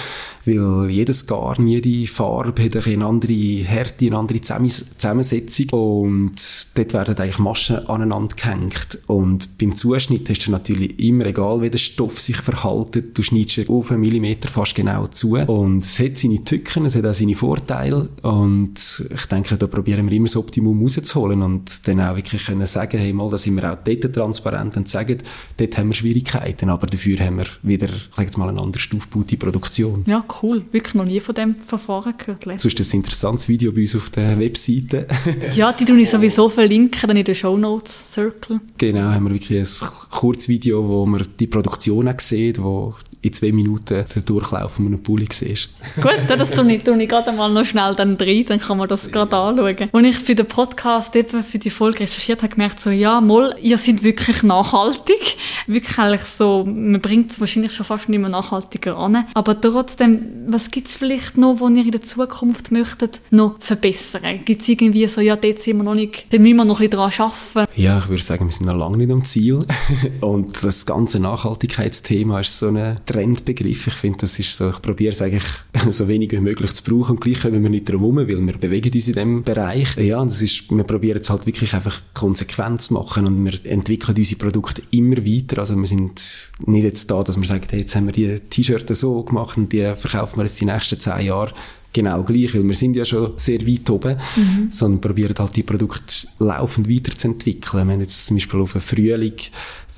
weil 0.44 0.90
jedes 0.90 1.26
Garn, 1.26 1.66
jede 1.66 2.06
Farbe 2.06 2.64
hat 2.64 2.86
eine 2.86 3.06
andere 3.06 3.32
Härte, 3.32 4.06
eine 4.06 4.18
andere 4.18 4.40
Zusammensetzung 4.40 5.68
und 5.70 6.32
dort 6.74 6.92
werden 6.92 7.16
eigentlich 7.16 7.38
Maschen 7.38 7.86
aneinander 7.88 8.34
gehängt 8.34 8.98
und 9.06 9.58
beim 9.58 9.74
Zuschnitt 9.74 10.28
hast 10.28 10.46
du 10.46 10.50
natürlich 10.50 10.98
immer, 11.00 11.26
egal 11.26 11.60
wie 11.62 11.70
der 11.70 11.78
Stoff 11.78 12.18
sich 12.20 12.36
verhält, 12.36 13.16
du 13.16 13.22
schneidest 13.22 13.68
auf 13.68 13.90
einen 13.90 14.00
Millimeter 14.00 14.27
fast 14.50 14.74
genau 14.74 15.06
zu 15.06 15.36
und 15.36 15.78
es 15.78 15.98
hat 15.98 16.18
seine 16.18 16.42
Tücken, 16.44 16.86
es 16.86 16.96
hat 16.96 17.06
auch 17.06 17.14
seine 17.14 17.34
Vorteile 17.34 18.08
und 18.22 18.74
ich 19.14 19.26
denke, 19.26 19.56
da 19.56 19.66
probieren 19.66 20.08
wir 20.08 20.16
immer 20.16 20.26
das 20.26 20.36
Optimum 20.36 20.82
rauszuholen 20.82 21.42
und 21.42 21.86
dann 21.86 22.00
auch 22.00 22.16
wirklich 22.16 22.44
können 22.46 22.66
sagen, 22.66 22.98
hey 22.98 23.12
mal, 23.12 23.30
da 23.30 23.38
sind 23.38 23.56
wir 23.56 23.72
auch 23.72 23.78
dort 23.84 24.14
transparent 24.14 24.76
und 24.76 24.88
sagen, 24.88 25.18
dort 25.56 25.78
haben 25.78 25.88
wir 25.88 25.94
Schwierigkeiten, 25.94 26.68
aber 26.70 26.86
dafür 26.86 27.18
haben 27.20 27.38
wir 27.38 27.46
wieder, 27.62 27.88
sag 28.10 28.26
jetzt 28.26 28.38
mal, 28.38 28.48
eine 28.48 28.60
anders 28.60 28.88
aufgebaute 28.94 29.36
Produktion. 29.36 30.04
Ja, 30.06 30.24
cool. 30.42 30.64
Wirklich 30.72 30.94
noch 30.94 31.04
nie 31.04 31.20
von 31.20 31.34
dem 31.34 31.56
Verfahren 31.56 32.14
gehört. 32.16 32.44
Sonst 32.60 32.80
ist 32.80 32.92
ein 32.92 32.98
interessantes 32.98 33.48
Video 33.48 33.72
bei 33.72 33.82
uns 33.82 33.96
auf 33.96 34.10
der 34.10 34.38
Webseite. 34.38 35.06
ja, 35.54 35.72
die 35.72 35.84
tue 35.84 36.00
ich 36.00 36.10
sowieso 36.10 36.48
verlinken 36.48 37.08
dann 37.08 37.16
in 37.16 37.24
den 37.24 37.34
Show 37.34 37.56
Notes 37.56 38.12
Circle. 38.12 38.60
Genau, 38.76 39.10
haben 39.10 39.24
wir 39.24 39.34
wirklich 39.34 39.58
ein 39.58 39.88
kurzes 40.10 40.48
Video, 40.48 40.86
wo 40.86 41.06
man 41.06 41.26
die 41.38 41.46
Produktion 41.46 42.08
auch 42.08 42.20
sieht, 42.20 42.62
wo 42.62 42.94
in 43.20 43.32
zwei 43.32 43.52
Minuten 43.52 44.04
den 44.04 44.24
Durchlauf 44.24 44.74
von 44.74 44.86
einem 44.86 45.02
Pulli 45.02 45.26
siehst. 45.30 45.70
Gut, 45.96 46.12
das 46.28 46.50
tue 46.50 46.72
ich, 46.72 46.84
tue 46.84 47.02
ich 47.02 47.08
gerade 47.08 47.32
mal 47.32 47.50
noch 47.50 47.64
schnell 47.64 47.94
dann 47.94 48.16
rein, 48.16 48.44
dann 48.46 48.60
kann 48.60 48.78
man 48.78 48.88
das 48.88 49.10
gerade 49.10 49.36
anschauen. 49.36 49.88
Als 49.92 50.06
ich 50.06 50.16
für 50.16 50.34
den 50.34 50.46
Podcast 50.46 51.16
eben 51.16 51.42
für 51.42 51.58
die 51.58 51.70
Folge 51.70 52.00
recherchiert 52.00 52.42
habe, 52.42 52.54
gemerkt 52.54 52.80
so, 52.80 52.90
ja, 52.90 53.20
mal, 53.20 53.56
ihr 53.60 53.78
seid 53.78 54.02
wirklich 54.02 54.42
nachhaltig. 54.42 55.36
Wirklich 55.66 55.98
eigentlich 55.98 56.22
so, 56.22 56.64
man 56.64 57.00
bringt 57.00 57.32
es 57.32 57.40
wahrscheinlich 57.40 57.72
schon 57.72 57.86
fast 57.86 58.08
nicht 58.08 58.20
mehr 58.20 58.30
nachhaltiger 58.30 58.96
an. 58.96 59.26
Aber 59.34 59.60
trotzdem, 59.60 60.20
was 60.46 60.70
gibt 60.70 60.88
es 60.88 60.96
vielleicht 60.96 61.36
noch, 61.36 61.60
was 61.60 61.70
ihr 61.70 61.84
in 61.84 61.90
der 61.90 62.02
Zukunft 62.02 62.70
möchtet 62.70 63.20
noch 63.30 63.56
verbessern? 63.58 64.40
Gibt 64.44 64.62
es 64.62 64.68
irgendwie 64.68 65.06
so, 65.08 65.20
ja, 65.20 65.36
dort 65.36 65.58
sind 65.58 65.78
wir 65.78 65.84
noch 65.84 65.94
nicht, 65.94 66.32
da 66.32 66.38
müssen 66.38 66.56
wir 66.56 66.64
noch 66.64 66.80
ein 66.80 66.88
bisschen 66.88 67.18
dran 67.18 67.32
arbeiten? 67.54 67.72
Ja, 67.76 67.98
ich 67.98 68.08
würde 68.08 68.22
sagen, 68.22 68.46
wir 68.46 68.52
sind 68.52 68.66
noch 68.66 68.76
lange 68.76 68.96
nicht 68.96 69.10
am 69.10 69.24
Ziel. 69.24 69.58
Und 70.20 70.62
das 70.62 70.86
ganze 70.86 71.18
Nachhaltigkeitsthema 71.18 72.40
ist 72.40 72.58
so 72.58 72.68
ein 72.68 72.96
Trendbegriff. 73.08 73.86
Ich 73.86 73.94
finde, 73.94 74.18
das 74.18 74.38
ist 74.38 74.56
so, 74.56 74.70
ich 74.70 74.82
probiere 74.82 75.12
es 75.12 75.22
eigentlich 75.22 75.44
so 75.90 76.06
wenig 76.08 76.30
wie 76.32 76.40
möglich 76.40 76.72
zu 76.74 76.82
brauchen 76.82 77.16
und 77.16 77.20
gleich 77.20 77.40
kommen 77.40 77.62
wir 77.62 77.70
nicht 77.70 77.88
drum 77.88 78.00
herum, 78.00 78.16
weil 78.16 78.28
wir 78.28 78.58
bewegen 78.58 78.92
uns 78.92 79.08
in 79.08 79.14
diesem 79.14 79.42
Bereich. 79.42 79.96
Ja, 79.96 80.20
und 80.20 80.30
das 80.30 80.42
ist, 80.42 80.70
wir 80.70 80.84
probieren 80.84 81.20
es 81.20 81.30
halt 81.30 81.46
wirklich 81.46 81.74
einfach 81.74 82.00
konsequent 82.14 82.82
zu 82.82 82.94
machen 82.94 83.26
und 83.26 83.44
wir 83.44 83.70
entwickeln 83.70 84.16
unsere 84.16 84.38
Produkte 84.38 84.82
immer 84.90 85.16
weiter. 85.16 85.58
Also 85.58 85.76
wir 85.76 85.86
sind 85.86 86.50
nicht 86.66 86.84
jetzt 86.84 87.10
da, 87.10 87.22
dass 87.22 87.38
wir 87.38 87.46
sagen, 87.46 87.66
hey, 87.70 87.80
jetzt 87.80 87.96
haben 87.96 88.06
wir 88.06 88.12
die 88.12 88.38
T-Shirts 88.38 89.00
so 89.00 89.22
gemacht 89.22 89.56
und 89.56 89.72
die 89.72 89.92
verkaufen 89.96 90.38
wir 90.38 90.44
jetzt 90.44 90.60
die 90.60 90.66
nächsten 90.66 91.00
zehn 91.00 91.26
Jahre 91.26 91.52
genau 91.92 92.22
gleich, 92.22 92.54
weil 92.54 92.64
wir 92.64 92.74
sind 92.74 92.94
ja 92.94 93.04
schon 93.04 93.32
sehr 93.36 93.66
weit 93.66 93.88
oben, 93.90 94.18
mhm. 94.36 94.68
sondern 94.70 95.00
probieren 95.00 95.34
halt 95.38 95.56
die 95.56 95.62
Produkte 95.62 96.28
laufend 96.38 96.88
weiterzuentwickeln. 96.88 97.88
Wir 97.88 97.94
haben 97.94 98.00
jetzt 98.00 98.26
zum 98.26 98.36
Beispiel 98.36 98.60
auf 98.60 98.72
den 98.72 98.82
Frühling 98.82 99.32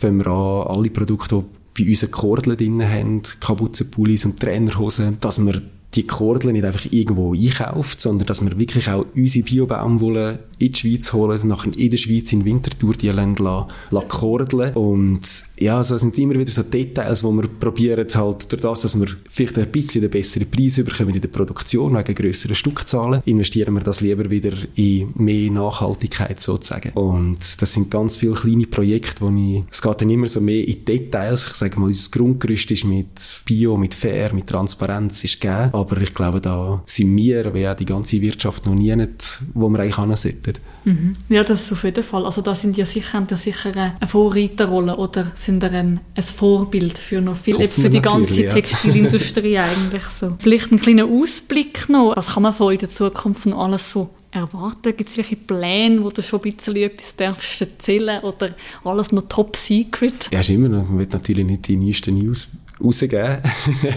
fangen 0.01 0.21
wir 0.21 0.29
an, 0.29 0.77
alle 0.77 0.91
Produkte, 0.91 1.37
die 1.37 1.60
bei 1.85 1.91
uns 1.91 2.03
eine 2.03 2.11
Kordel 2.11 2.57
drin 2.57 2.83
haben, 2.83 3.23
Kapuzenpullis 3.41 4.25
und 4.25 4.41
Trainerhosen, 4.41 5.19
dass 5.21 5.45
wir 5.45 5.63
die 5.95 6.07
Kordeln 6.07 6.53
nicht 6.53 6.65
einfach 6.65 6.87
irgendwo 6.91 7.35
einkauft, 7.35 8.01
sondern 8.01 8.27
dass 8.27 8.43
wir 8.43 8.59
wirklich 8.59 8.89
auch 8.89 9.05
unsere 9.15 9.45
Bio-Baumwolle 9.45 10.39
in 10.61 10.73
die 10.73 10.79
Schweiz 10.79 11.13
holen, 11.13 11.41
nachher 11.49 11.77
in 11.77 11.91
der 11.91 11.97
Schweiz 11.97 12.33
in 12.33 12.45
Winterthur 12.45 12.95
die 12.95 13.09
Länder 13.09 13.67
kordeln 14.09 14.75
und 14.75 15.21
ja, 15.59 15.77
also 15.77 15.95
es 15.95 16.01
sind 16.01 16.17
immer 16.19 16.35
wieder 16.35 16.51
so 16.51 16.63
Details, 16.63 17.23
wo 17.23 17.33
wir 17.33 17.49
probieren 17.49 18.07
halt 18.15 18.51
durch 18.51 18.63
das, 18.63 18.81
dass 18.81 18.99
wir 18.99 19.09
vielleicht 19.29 19.59
ein 19.59 19.71
bisschen 19.71 20.01
den 20.01 20.11
besseren 20.11 20.51
Preis 20.51 20.77
bekommen 20.77 21.15
in 21.15 21.21
der 21.21 21.29
Produktion 21.29 21.97
wegen 21.97 22.15
grösseren 22.15 22.55
Stückzahlen, 22.55 23.23
investieren 23.27 23.75
wir 23.75 23.83
das 23.83 24.01
lieber 24.01 24.31
wieder 24.31 24.53
in 24.77 25.13
mehr 25.17 25.51
Nachhaltigkeit 25.51 26.41
sozusagen. 26.41 26.93
Und 26.95 27.39
das 27.61 27.73
sind 27.75 27.91
ganz 27.91 28.17
viele 28.17 28.33
kleine 28.33 28.67
Projekte, 28.67 29.21
wo 29.21 29.29
ich, 29.29 29.65
es 29.71 29.83
geht 29.83 30.01
dann 30.01 30.11
immer 30.11 30.29
so 30.29 30.41
mehr 30.41 30.67
in 30.67 30.85
Details. 30.85 31.47
Ich 31.47 31.53
sage 31.55 31.79
mal, 31.79 31.87
unser 31.87 32.11
Grundgerüst 32.11 32.71
ist 32.71 32.85
mit 32.85 33.43
Bio, 33.45 33.77
mit 33.77 33.95
Fair, 33.95 34.33
mit 34.33 34.47
Transparenz 34.47 35.25
ist 35.25 35.41
gegeben, 35.41 35.71
aber 35.73 36.01
ich 36.01 36.15
glaube, 36.15 36.41
da 36.41 36.83
sind 36.87 37.15
wir, 37.17 37.53
wie 37.55 37.69
auch 37.69 37.75
die 37.75 37.85
ganze 37.85 38.21
Wirtschaft 38.21 38.67
noch 38.67 38.75
nie 38.75 38.95
nicht, 38.97 39.43
wo 39.55 39.69
wir 39.69 39.81
eigentlich 39.81 40.21
hin. 40.23 40.50
Mhm. 40.85 41.13
Ja, 41.29 41.43
das 41.43 41.63
ist 41.63 41.73
auf 41.73 41.85
jeden 41.85 42.03
Fall. 42.03 42.25
Also 42.25 42.41
da 42.41 42.55
sind 42.55 42.77
ja 42.77 42.87
sicher, 42.87 43.19
haben 43.19 43.27
ja 43.31 43.37
sicher 43.37 43.71
eine 43.77 44.07
Vorreiterrolle 44.07 44.97
oder 44.97 45.31
sind 45.35 45.63
ein, 45.65 46.01
ein 46.15 46.23
Vorbild 46.23 46.99
für 46.99 47.21
noch 47.21 47.37
viel, 47.37 47.69
für 47.69 47.91
die 47.91 48.01
ganze 48.01 48.45
ja. 48.45 48.53
Textilindustrie 48.53 49.59
eigentlich 49.59 50.05
so. 50.05 50.37
Vielleicht 50.39 50.71
einen 50.71 50.81
kleinen 50.81 51.21
Ausblick 51.21 51.89
noch. 51.89 52.17
Was 52.17 52.35
kann 52.35 52.43
man 52.43 52.55
von 52.55 52.73
in 52.73 52.79
der 52.79 52.89
Zukunft 52.89 53.47
noch 53.47 53.65
alles 53.65 53.91
so 53.91 54.11
erwarten? 54.31 54.97
Gibt 54.97 55.11
es 55.11 55.17
welche 55.17 55.37
Pläne, 55.37 56.03
wo 56.03 56.11
du 56.11 56.23
schon 56.23 56.41
ein 56.43 56.53
bisschen 56.53 56.77
etwas 56.77 57.17
darfst 57.17 57.61
erzählen 57.61 58.21
oder 58.21 58.51
alles 58.85 59.13
noch 59.13 59.27
top 59.29 59.57
secret? 59.57 60.31
Ja, 60.31 60.41
ist 60.41 60.51
immer 60.51 60.69
noch. 60.69 60.89
Man 60.89 60.99
will 60.99 61.09
natürlich 61.11 61.47
nicht 61.47 61.69
die 61.69 61.77
neuesten 61.77 62.15
News 62.15 62.49
rausgeben. 62.83 63.39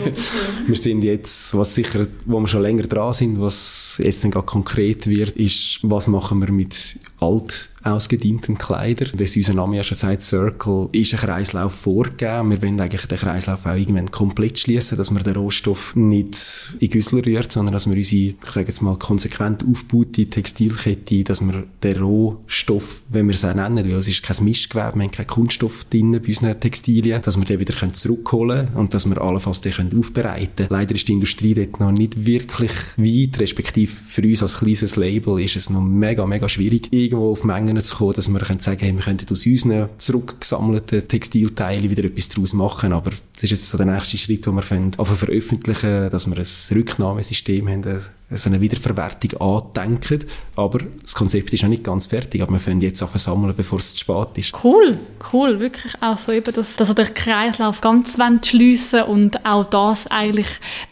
wir 0.67 0.76
sind 0.76 1.04
jetzt, 1.04 1.56
was 1.58 1.76
sicher, 1.76 2.08
wo 2.26 2.39
wir 2.39 2.48
schon 2.48 2.62
länger 2.62 2.84
dran 2.84 3.13
sind, 3.13 3.39
was 3.39 4.02
jetzt 4.04 4.24
dann 4.24 4.32
gerade 4.32 4.46
konkret 4.46 5.08
wird, 5.08 5.36
ist, 5.38 5.80
was 5.84 6.08
machen 6.08 6.41
wir 6.41 6.52
mit 6.52 7.00
alt 7.19 7.69
ausgedienten 7.84 8.58
Kleider. 8.58 9.08
Wie 9.13 9.24
es 9.24 9.36
unser 9.36 9.54
Name 9.54 9.78
ja 9.78 9.84
schon 9.84 9.98
sagt, 9.98 10.22
Circle, 10.24 10.89
ist 10.91 11.13
ein 11.13 11.19
Kreislauf 11.19 11.74
vorgegeben. 11.74 12.52
Wir 12.52 12.62
wollen 12.62 12.80
eigentlich 12.80 13.06
den 13.06 13.17
Kreislauf 13.17 13.65
auch 13.65 13.76
irgendwann 13.76 14.12
komplett 14.12 14.60
schließen, 14.60 14.98
dass 14.98 15.12
man 15.12 15.24
den 15.24 15.36
Rohstoff 15.36 15.96
nicht 15.96 16.74
in 16.80 16.89
Güssel 16.89 17.19
rührt, 17.19 17.52
sondern 17.52 17.74
dass 17.74 17.89
wir 17.89 17.98
unsere, 17.98 18.36
ich 18.43 18.52
sage 18.52 18.67
jetzt 18.67 18.82
mal, 18.82 18.98
konsequent 18.98 19.65
aufgebaute 19.69 20.28
Textilkette, 20.28 21.24
dass 21.24 21.41
wir 21.41 21.63
den 21.84 21.98
Rohstoff, 21.98 23.04
wenn 23.10 23.28
wir 23.28 23.36
es 23.36 23.46
auch 23.46 23.54
nennen, 23.54 23.89
weil 23.89 23.98
es 23.98 24.08
ist 24.08 24.24
kein 24.24 24.43
Mischgewebe, 24.43 24.96
wir 24.96 25.04
haben 25.04 25.12
keinen 25.12 25.28
Kunststoff 25.28 25.86
drin 25.86 26.12
bei 26.12 26.28
unseren 26.28 26.60
Textilien, 26.60 27.22
dass 27.22 27.38
wir 27.38 27.46
den 27.46 27.60
wieder 27.60 27.74
zurückholen 27.93 28.67
können 28.67 28.78
und 28.78 28.93
dass 28.93 29.08
wir 29.08 29.22
allenfalls 29.22 29.62
den 29.62 29.98
aufbereiten 29.98 30.56
können. 30.56 30.69
Leider 30.69 30.96
ist 30.96 31.08
die 31.08 31.13
Industrie 31.13 31.54
dort 31.54 31.80
noch 31.80 31.91
nicht 31.91 32.26
wirklich 32.26 32.72
weit, 32.98 33.39
respektive 33.39 33.91
für 33.91 34.22
uns 34.22 34.41
als 34.41 34.60
kleines 34.60 34.96
Label 34.96 35.39
ist 35.39 35.56
es 35.56 35.69
noch 35.69 35.82
mega, 35.82 36.26
mega 36.26 36.48
schwierig, 36.48 36.88
irgendwo 36.91 37.32
auf 37.32 37.43
Mengen 37.43 37.73
Mengen 37.74 37.84
zu 37.84 37.96
kommen, 37.96 38.14
dass 38.14 38.30
wir 38.30 38.40
können 38.40 38.60
sagen 38.60 38.80
hey, 38.80 38.94
wir 38.94 39.02
könnten 39.02 39.32
aus 39.32 39.46
unseren 39.46 39.90
zurückgesammelten 39.98 41.08
Textilteilen 41.08 41.90
wieder 41.90 42.04
etwas 42.04 42.30
daraus 42.30 42.54
machen. 42.54 42.94
Aber 42.94 43.12
das 43.34 43.44
ist 43.44 43.50
jetzt 43.50 43.70
so 43.70 43.78
der 43.78 43.88
nächste 43.88 44.18
Schritt, 44.18 44.46
den 44.46 44.56
wir 44.56 44.62
veröffentlichen, 44.62 46.10
dass 46.10 46.28
wir 46.28 46.38
ein 46.38 46.78
Rücknahmesystem 46.78 47.68
haben, 47.68 48.02
so 48.38 48.50
eine 48.50 48.62
Wiederverwertung 48.62 49.39
andenken. 49.41 50.24
Aber 50.56 50.80
das 51.02 51.13
Konzept 51.13 51.54
ist 51.54 51.63
noch 51.63 51.69
nicht 51.69 51.84
ganz 51.84 52.08
fertig, 52.08 52.41
aber 52.41 52.54
wir 52.54 52.60
können 52.60 52.82
jetzt 52.82 53.02
auch 53.02 53.15
sammeln, 53.15 53.54
bevor 53.56 53.80
es 53.80 53.93
zu 53.93 54.00
spät 54.00 54.38
ist. 54.38 54.63
Cool, 54.63 55.00
cool, 55.32 55.60
wirklich 55.60 55.93
auch 56.02 56.17
so 56.17 56.32
eben, 56.32 56.54
dass, 56.54 56.76
dass 56.76 56.88
wir 56.89 56.96
den 56.96 57.13
Kreislauf 57.13 57.82
ganz 57.82 58.17
schliessen 58.43 59.04
und 59.04 59.46
auch 59.46 59.65
das 59.65 60.08
eigentlich 60.08 60.48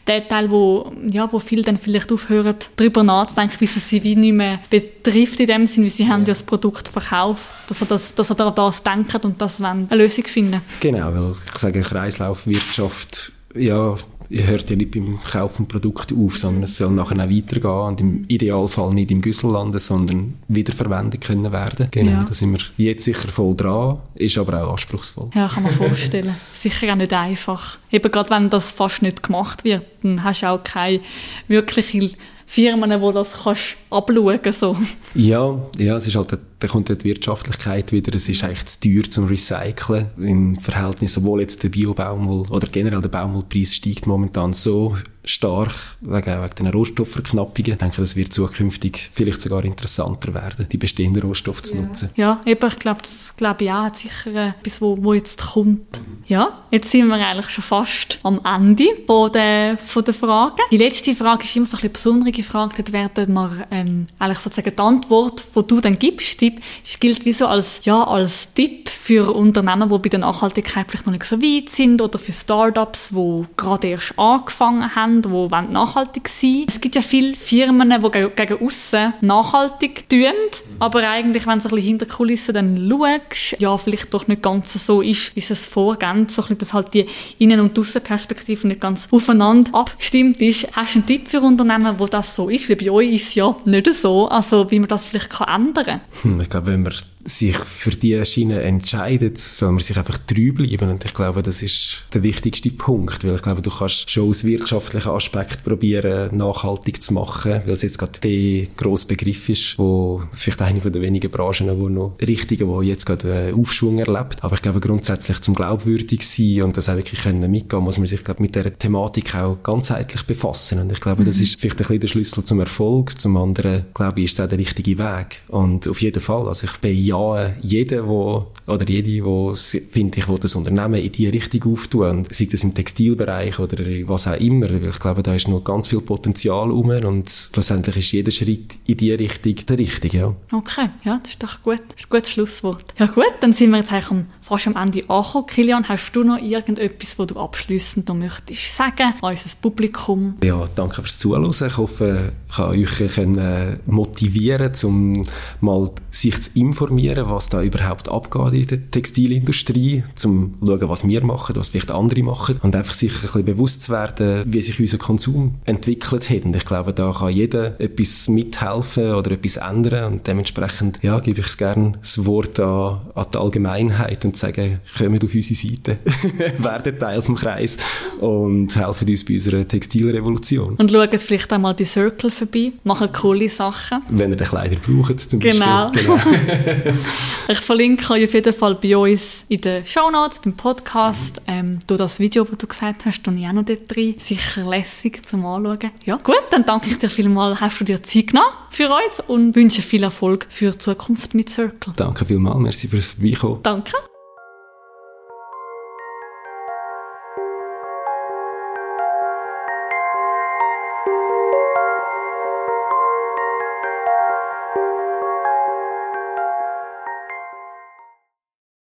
der 0.08 0.28
Teil, 0.28 0.50
wo, 0.50 0.92
ja, 1.10 1.32
wo 1.32 1.40
viele 1.40 1.64
dann 1.64 1.78
vielleicht 1.78 2.12
aufhören, 2.12 2.56
darüber 2.76 3.04
nachzudenken, 3.04 3.56
wie 3.60 3.66
es 3.66 3.90
sie 3.90 4.04
wie 4.04 4.16
nicht 4.16 4.34
mehr 4.34 4.60
betrifft 4.70 5.40
in 5.40 5.48
dem 5.48 5.68
Sinne, 5.68 5.86
wie 5.86 5.90
sie 5.90 6.04
ja. 6.04 6.10
haben 6.10 6.22
ja 6.22 6.28
das 6.28 6.44
Produkt 6.44 6.88
verkauft, 6.88 7.56
dass 7.68 7.82
er, 7.82 7.88
das, 7.88 8.16
dass 8.16 8.30
er 8.30 8.36
da 8.36 8.52
das 8.52 8.84
denken 8.84 9.22
und 9.24 9.42
das 9.42 9.62
eine 9.62 9.88
Lösung 9.92 10.26
finden. 10.26 10.62
Genau, 10.80 11.14
weil 11.14 11.36
ich 11.54 11.60
sage, 11.60 11.82
Kreislaufwirtschaft, 11.82 13.32
ja, 13.56 13.96
hört 14.32 14.70
ja 14.70 14.76
nicht 14.76 14.92
beim 14.92 15.20
Kaufen 15.22 15.68
Produkte 15.68 16.16
auf, 16.16 16.38
sondern 16.38 16.64
es 16.64 16.78
soll 16.78 16.92
nachher 16.92 17.18
auch 17.18 17.30
weitergehen 17.30 17.88
und 17.88 18.02
im 18.02 18.24
Idealfall 18.28 18.94
nicht 18.94 19.12
im 19.12 19.22
Güssel 19.22 19.52
landen, 19.52 19.80
sondern 19.80 20.36
wiederverwendet 20.48 21.22
können 21.22 21.52
werden. 21.52 21.88
Genau, 21.92 22.12
ja. 22.12 22.24
da 22.24 22.34
sind 22.34 22.54
wir 22.54 22.62
jetzt 22.78 23.06
sicher 23.06 23.30
voll 23.30 23.56
dran, 23.56 24.00
ist 24.16 24.38
aber 24.38 24.64
auch 24.64 24.72
anspruchsvoll. 24.72 25.30
Ja, 25.36 25.48
kann 25.48 25.64
man 25.64 25.74
vorstellen. 25.74 26.34
sicher 26.54 26.92
auch 26.92 26.98
nicht 26.98 27.14
einfach. 27.14 27.78
Eben 27.92 28.12
gerade 28.12 28.30
wenn 28.30 28.50
das 28.50 28.72
fast 28.72 29.02
nicht 29.02 29.24
gemacht 29.24 29.64
wird, 29.64 29.84
dann 30.04 30.24
hast 30.24 30.44
du 30.44 30.50
auch 30.50 30.64
keine 30.64 31.02
wirkliche 31.48 32.10
Firmen, 32.52 33.00
wo 33.00 33.14
das 33.14 33.44
kannst 33.44 33.78
abschauen 33.90 34.52
so. 34.52 34.76
Ja, 35.16 35.58
ja, 35.78 35.96
es 35.96 36.06
ist 36.06 36.18
halt, 36.18 36.38
da 36.60 36.68
kommt 36.68 36.90
die 36.90 37.02
Wirtschaftlichkeit 37.06 37.94
wieder. 37.94 38.14
Es 38.14 38.28
ist 38.28 38.44
eigentlich 38.44 38.66
zu 38.66 38.80
teuer 38.82 39.04
zum 39.10 39.28
Recyceln 39.28 40.10
im 40.18 40.58
Verhältnis, 40.58 41.18
obwohl 41.18 41.40
jetzt 41.40 41.64
der 41.64 41.70
Biobaumwoll 41.70 42.48
oder 42.50 42.68
generell 42.68 43.00
der 43.00 43.08
Baumwollpreis 43.08 43.76
steigt 43.76 44.06
momentan 44.06 44.52
so 44.54 44.98
stark 45.24 45.72
wegen, 46.02 46.42
wegen 46.42 46.56
den 46.56 46.68
Rohstoffverknappungen. 46.68 47.72
Ich 47.74 47.78
denke, 47.78 48.02
das 48.02 48.16
wird 48.16 48.34
zukünftig 48.34 49.12
vielleicht 49.14 49.42
sogar 49.42 49.64
interessanter 49.64 50.34
werden, 50.34 50.68
die 50.72 50.78
bestehenden 50.78 51.22
Rohstoffe 51.22 51.62
zu 51.62 51.76
ja. 51.76 51.82
nutzen. 51.82 52.10
Ja, 52.16 52.42
eben, 52.46 52.68
ich 52.68 52.80
glaube, 52.80 53.02
das 53.02 53.36
glaube 53.38 53.64
ich 53.64 53.72
auch 53.72 53.84
hat 53.84 53.98
sicher 53.98 54.56
etwas, 54.60 54.82
wo, 54.82 54.98
wo 55.02 55.14
jetzt 55.14 55.54
kommt. 55.54 56.02
Mhm. 56.02 56.24
Ja, 56.28 56.64
jetzt 56.72 56.90
sind 56.90 57.08
wir 57.08 57.16
eigentlich 57.16 57.50
schon 57.50 57.64
fast 57.64 58.20
am 58.24 58.42
Ende 58.44 58.86
von 59.06 59.32
der, 59.32 59.78
von 59.78 60.04
der 60.04 60.14
Fragen. 60.14 60.62
Die 60.72 60.78
letzte 60.78 61.14
Frage 61.14 61.44
ist 61.44 61.56
immer 61.56 61.66
so 61.66 61.78
ein 61.78 61.82
bisschen 61.82 61.94
besondere 61.94 62.44
Frage. 62.44 62.74
Dort 62.78 62.92
werden 62.92 63.34
wir 63.34 63.68
ähm, 63.70 64.08
eigentlich 64.18 64.40
sozusagen 64.40 64.76
die 64.76 64.82
Antwort, 64.82 65.44
die 65.56 65.68
du 65.68 65.82
dann 65.82 66.00
gibst, 66.00 66.42
die 66.42 66.56
gilt 67.00 67.26
wie 67.26 67.34
so 67.34 67.48
als, 67.48 67.82
ja, 67.86 68.04
als 68.04 68.54
Tipp 68.54 68.90
für 68.90 69.34
Unternehmen, 69.34 69.90
die 69.90 70.00
bei 70.00 70.10
der 70.10 70.20
Nachhaltigkeit 70.20 70.88
vielleicht 70.90 71.06
noch 71.06 71.14
nicht 71.14 71.26
so 71.26 71.42
weit 71.42 71.70
sind 71.70 72.02
oder 72.02 72.18
für 72.18 72.32
Startups, 72.32 73.10
die 73.10 73.44
gerade 73.58 73.88
erst 73.88 74.18
angefangen 74.18 74.96
haben 74.96 75.11
haben, 75.12 75.68
die 75.68 75.74
nachhaltig 75.74 76.28
sein 76.28 76.50
wollen. 76.50 76.66
Es 76.68 76.82
gibt 76.82 76.96
ja 76.96 77.02
viele 77.02 77.34
Firmen, 77.34 77.90
die 77.90 78.12
gegen, 78.36 78.66
aussen 78.66 79.14
nachhaltig 79.22 80.10
tun, 80.10 80.34
aber 80.80 81.10
eigentlich, 81.10 81.46
wenn 81.48 81.60
du 81.60 81.66
ein 81.66 81.70
bisschen 81.70 81.84
hinter 81.84 82.06
die 82.06 82.14
Kulissen 82.14 82.54
dann 82.54 82.90
schaust, 82.90 83.60
ja, 83.60 83.78
vielleicht 83.78 84.14
doch 84.14 84.28
nicht 84.28 84.42
ganz 84.42 84.86
so 84.86 85.02
ist, 85.02 85.36
wie 85.36 85.40
es 85.40 85.68
vorgehen, 85.68 86.28
so 86.30 86.44
ein 86.44 86.58
dass 86.58 86.74
halt 86.74 86.94
die 86.94 87.06
Innen- 87.40 87.60
und 87.60 87.78
Aussenperspektive 87.78 88.68
nicht 88.68 88.82
ganz 88.82 89.08
aufeinander 89.12 89.74
abgestimmt 89.74 90.42
ist. 90.42 90.68
Hast 90.76 90.96
du 90.96 91.00
einen 91.00 91.08
Tipp 91.08 91.28
für 91.28 91.42
Unternehmen, 91.42 91.96
wo 91.98 92.06
das 92.08 92.36
so 92.36 92.50
ist? 92.50 92.70
Wie 92.70 92.76
bei 92.76 92.92
euch 92.92 93.10
ist 93.10 93.30
es 93.30 93.36
ja 93.36 93.56
nicht 93.66 93.94
so, 93.94 94.28
also 94.28 94.70
wie 94.70 94.80
man 94.80 94.88
das 94.88 95.06
vielleicht 95.06 95.30
kann 95.30 95.68
ändern 95.68 95.86
kann? 95.86 96.02
Hm, 96.22 96.42
ich 96.42 96.50
glaube, 96.50 96.68
wenn 96.68 96.84
man 96.84 96.94
sich 97.26 97.56
für 97.58 97.92
die 97.92 98.24
Schiene 98.26 98.62
entscheidet, 98.62 99.38
soll 99.38 99.72
man 99.72 99.80
sich 99.80 99.98
einfach 99.98 100.18
treu 100.20 100.52
bleiben. 100.52 100.90
Und 100.90 101.06
ich 101.06 101.14
glaube, 101.14 101.42
das 101.44 101.62
ist 101.62 102.04
der 102.14 102.24
wichtigste 102.24 102.72
Punkt, 102.72 103.26
weil 103.26 103.36
ich 103.36 103.42
glaube, 103.42 103.62
du 103.62 103.70
kannst 103.70 104.10
schon 104.10 104.30
aus 104.30 104.44
wirtschaftlichen 104.44 105.10
Aspekt 105.10 105.64
probieren, 105.64 106.36
nachhaltig 106.36 107.02
zu 107.02 107.14
machen, 107.14 107.62
weil 107.66 107.74
es 107.74 107.82
jetzt 107.82 107.98
gerade 107.98 108.20
der 108.20 108.68
grosse 108.78 109.08
Begriff 109.08 109.50
ist, 109.50 109.78
wo 109.78 110.24
vielleicht 110.32 110.62
eine 110.62 110.82
von 110.82 110.92
den 110.92 111.02
wenigen 111.02 111.30
Branchen, 111.30 111.80
wo 111.80 111.90
noch 111.90 112.16
richtige, 112.26 112.68
wo 112.68 112.82
jetzt 112.82 113.06
gerade 113.06 113.34
einen 113.34 113.60
Aufschwung 113.60 114.00
erlebt. 114.00 114.44
Aber 114.44 114.56
ich 114.56 114.62
glaube, 114.62 114.80
grundsätzlich 114.80 115.42
zum 115.42 115.56
glaubwürdig 115.56 116.28
sein 116.28 116.64
und 116.64 116.78
das 116.78 116.90
auch 116.90 116.96
wirklich 116.96 117.22
können 117.22 117.50
mitgehen, 117.50 117.84
muss 117.84 117.98
man 117.98 118.08
sich, 118.08 118.24
glaube 118.24 118.42
mit 118.42 118.56
dieser 118.56 118.78
Thematik 118.78 119.36
auch 119.36 119.62
ganzheitlich 119.62 120.24
befassen. 120.24 120.80
Und 120.80 120.92
ich 120.92 121.00
glaube, 121.00 121.22
mhm. 121.22 121.26
das 121.26 121.40
ist 121.40 121.60
vielleicht 121.60 121.76
ein 121.76 121.84
bisschen 121.84 122.00
der 122.00 122.08
Schlüssel 122.08 122.44
zum 122.44 122.60
Erfolg. 122.60 123.20
Zum 123.20 123.38
anderen, 123.38 123.86
glaube 123.94 124.20
ich, 124.20 124.26
ist 124.26 124.40
es 124.40 124.46
auch 124.46 124.50
der 124.50 124.58
richtige 124.58 124.98
Weg. 124.98 125.42
Und 125.48 125.88
auf 125.88 126.02
jeden 126.02 126.22
Fall, 126.22 126.48
also 126.48 126.66
ich 126.66 126.78
bejahe 127.12 127.56
jeden, 127.62 128.08
wo, 128.08 128.48
oder 128.68 128.88
jede, 128.88 129.24
wo 129.26 129.54
finde, 129.54 130.18
ich 130.18 130.28
will 130.28 130.40
das 130.40 130.56
Unternehmen 130.56 130.96
in 130.96 131.12
die 131.12 131.28
Richtung 131.28 131.74
auftun, 131.74 132.26
sei 132.30 132.48
das 132.50 132.64
im 132.64 132.74
Textilbereich 132.74 133.60
oder 133.60 133.84
was 134.08 134.28
auch 134.28 134.40
immer, 134.40 134.70
weil 134.70 134.88
ich 134.88 135.00
glaube, 135.00 135.24
da 135.24 135.36
ist 135.36 135.48
noch 135.48 135.64
ganz 135.64 135.88
viel 135.88 136.02
Potenzial 136.02 136.70
rum 136.70 136.90
und 136.90 137.30
schlussendlich 137.30 137.98
ist 137.98 138.12
jeder 138.12 138.32
Schritt 138.32 138.80
in 138.86 138.98
die 138.98 139.14
Richtung 139.14 139.56
der 139.68 139.78
richtige, 139.78 140.18
ja. 140.18 140.36
Okay, 140.52 140.90
ja, 141.04 141.20
das 141.22 141.32
ist 141.32 141.44
doch 141.44 141.62
gut. 141.64 141.82
Das 141.90 142.00
ist 142.00 142.06
ein 142.06 142.10
gutes 142.10 142.32
Schlusswort. 142.32 142.94
Ja 142.98 143.08
gut, 143.08 143.32
dann 143.42 143.54
sind 143.54 143.72
wir 143.72 143.78
jetzt 143.78 143.92
eigentlich 143.92 144.12
am 144.12 144.26
fast 144.52 144.68
am 144.68 144.76
Ende 144.76 145.10
angekommen. 145.10 145.46
Kilian, 145.48 145.88
hast 145.88 146.14
du 146.14 146.24
noch 146.24 146.38
irgendetwas, 146.38 147.18
was 147.18 147.28
du 147.28 147.40
abschließend 147.40 148.10
noch 148.10 148.16
möchtest 148.16 148.76
sagen 148.76 149.14
an 149.22 149.30
unser 149.30 149.50
Publikum? 149.62 150.36
Ja, 150.44 150.66
danke 150.76 150.96
fürs 150.96 151.20
Zuhören. 151.20 151.50
Ich 151.50 151.78
hoffe, 151.78 152.34
ich 152.50 152.56
kann 152.56 152.70
euch 152.72 153.16
können 153.16 153.80
motivieren, 153.86 154.74
um 154.84 155.24
mal 155.62 155.90
sich 156.10 156.42
zu 156.42 156.50
informieren, 156.56 157.30
was 157.30 157.48
da 157.48 157.62
überhaupt 157.62 158.10
abgeht 158.10 158.54
in 158.54 158.68
der 158.68 158.92
Textilindustrie, 158.92 160.04
zum 160.16 160.56
zu 160.60 160.66
schauen, 160.68 160.90
was 160.90 161.08
wir 161.08 161.24
machen, 161.24 161.56
was 161.56 161.70
vielleicht 161.70 161.92
andere 161.92 162.22
machen 162.24 162.60
und 162.62 162.76
einfach 162.76 162.94
sich 162.94 163.14
ein 163.14 163.22
bisschen 163.22 163.46
bewusst 163.46 163.84
zu 163.84 163.94
werden, 163.94 164.44
wie 164.48 164.62
sich 164.62 164.80
unser 164.82 164.98
Konsum 164.98 165.56
entwickelt 165.64 166.30
hat. 166.30 166.44
Und 166.44 166.56
ich 166.58 166.66
glaube, 166.66 166.92
da 166.92 167.14
kann 167.18 167.32
jeder 167.32 167.80
etwas 167.80 168.28
mithelfen 168.28 169.14
oder 169.14 169.32
etwas 169.32 169.58
ändern 169.58 170.14
und 170.14 170.28
dementsprechend 170.28 171.02
ja, 171.02 171.20
gebe 171.20 171.40
ich 171.40 171.58
gerne 171.58 171.94
das 172.02 172.26
Wort 172.26 172.60
an, 172.60 173.00
an 173.16 173.28
die 173.34 173.38
Allgemeinheit 173.38 174.26
und 174.26 174.41
sagen, 174.42 174.80
kommt 174.98 175.24
auf 175.24 175.34
unsere 175.34 175.56
Seite, 175.56 176.00
werden 176.58 177.00
Teil 177.00 177.22
vom 177.22 177.36
Kreis 177.36 177.78
und 178.20 178.76
helfen 178.76 179.10
uns 179.10 179.26
bei 179.26 179.34
unserer 179.34 179.68
Textilrevolution. 179.68 180.76
Und 180.76 180.92
schaut 180.92 181.20
vielleicht 181.20 181.52
einmal 181.54 181.74
bei 181.74 181.86
Circle 181.86 182.32
vorbei, 182.32 182.74
machen 182.84 183.12
coole 183.14 183.50
Sachen. 183.50 184.02
Wenn 184.10 184.32
ihr 184.32 184.38
den 184.38 184.48
Kleider 184.48 184.78
braucht, 184.78 185.20
zum 185.20 185.40
genau. 185.40 185.90
Beispiel. 185.90 186.04
Genau. 186.04 186.18
ich 187.48 187.60
verlinke 187.60 188.14
euch 188.14 188.24
auf 188.24 188.34
jeden 188.34 188.54
Fall 188.54 188.76
bei 188.76 188.98
uns 188.98 189.46
in 189.48 189.62
den 189.62 189.86
Show 189.86 190.10
Notes, 190.12 190.40
beim 190.40 190.54
Podcast. 190.54 191.42
Ähm, 191.48 191.80
durch 191.88 191.98
das 191.98 192.20
Video, 192.20 192.44
das 192.44 192.58
du 192.58 192.68
gesagt 192.68 193.06
hast, 193.06 193.24
tue 193.24 193.36
ich 193.36 193.48
auch 193.48 193.54
noch 193.54 193.66
dort 193.66 193.94
drin. 193.94 194.16
Sicher 194.18 194.68
lässig 194.70 195.26
zum 195.26 195.46
Anschauen. 195.46 195.92
Ja, 196.06 196.18
gut, 196.18 196.44
dann 196.52 196.66
danke 196.66 196.88
ich 196.88 196.98
dir 196.98 197.10
vielmals, 197.10 197.60
hast 197.60 197.80
du 197.80 197.86
dir 197.86 198.02
Zeit 198.04 198.28
genommen 198.28 198.50
für 198.70 198.90
uns 198.90 199.22
und 199.28 199.56
wünsche 199.56 199.82
viel 199.82 200.04
Erfolg 200.04 200.48
für 200.50 200.72
die 200.72 200.78
Zukunft 200.78 201.34
mit 201.34 201.50
Circle. 201.50 201.94
Danke 201.96 202.26
vielmals, 202.26 202.60
merci 202.60 202.88
fürs 202.88 203.12
Vorbeikommen. 203.12 203.60
Danke. 203.64 203.94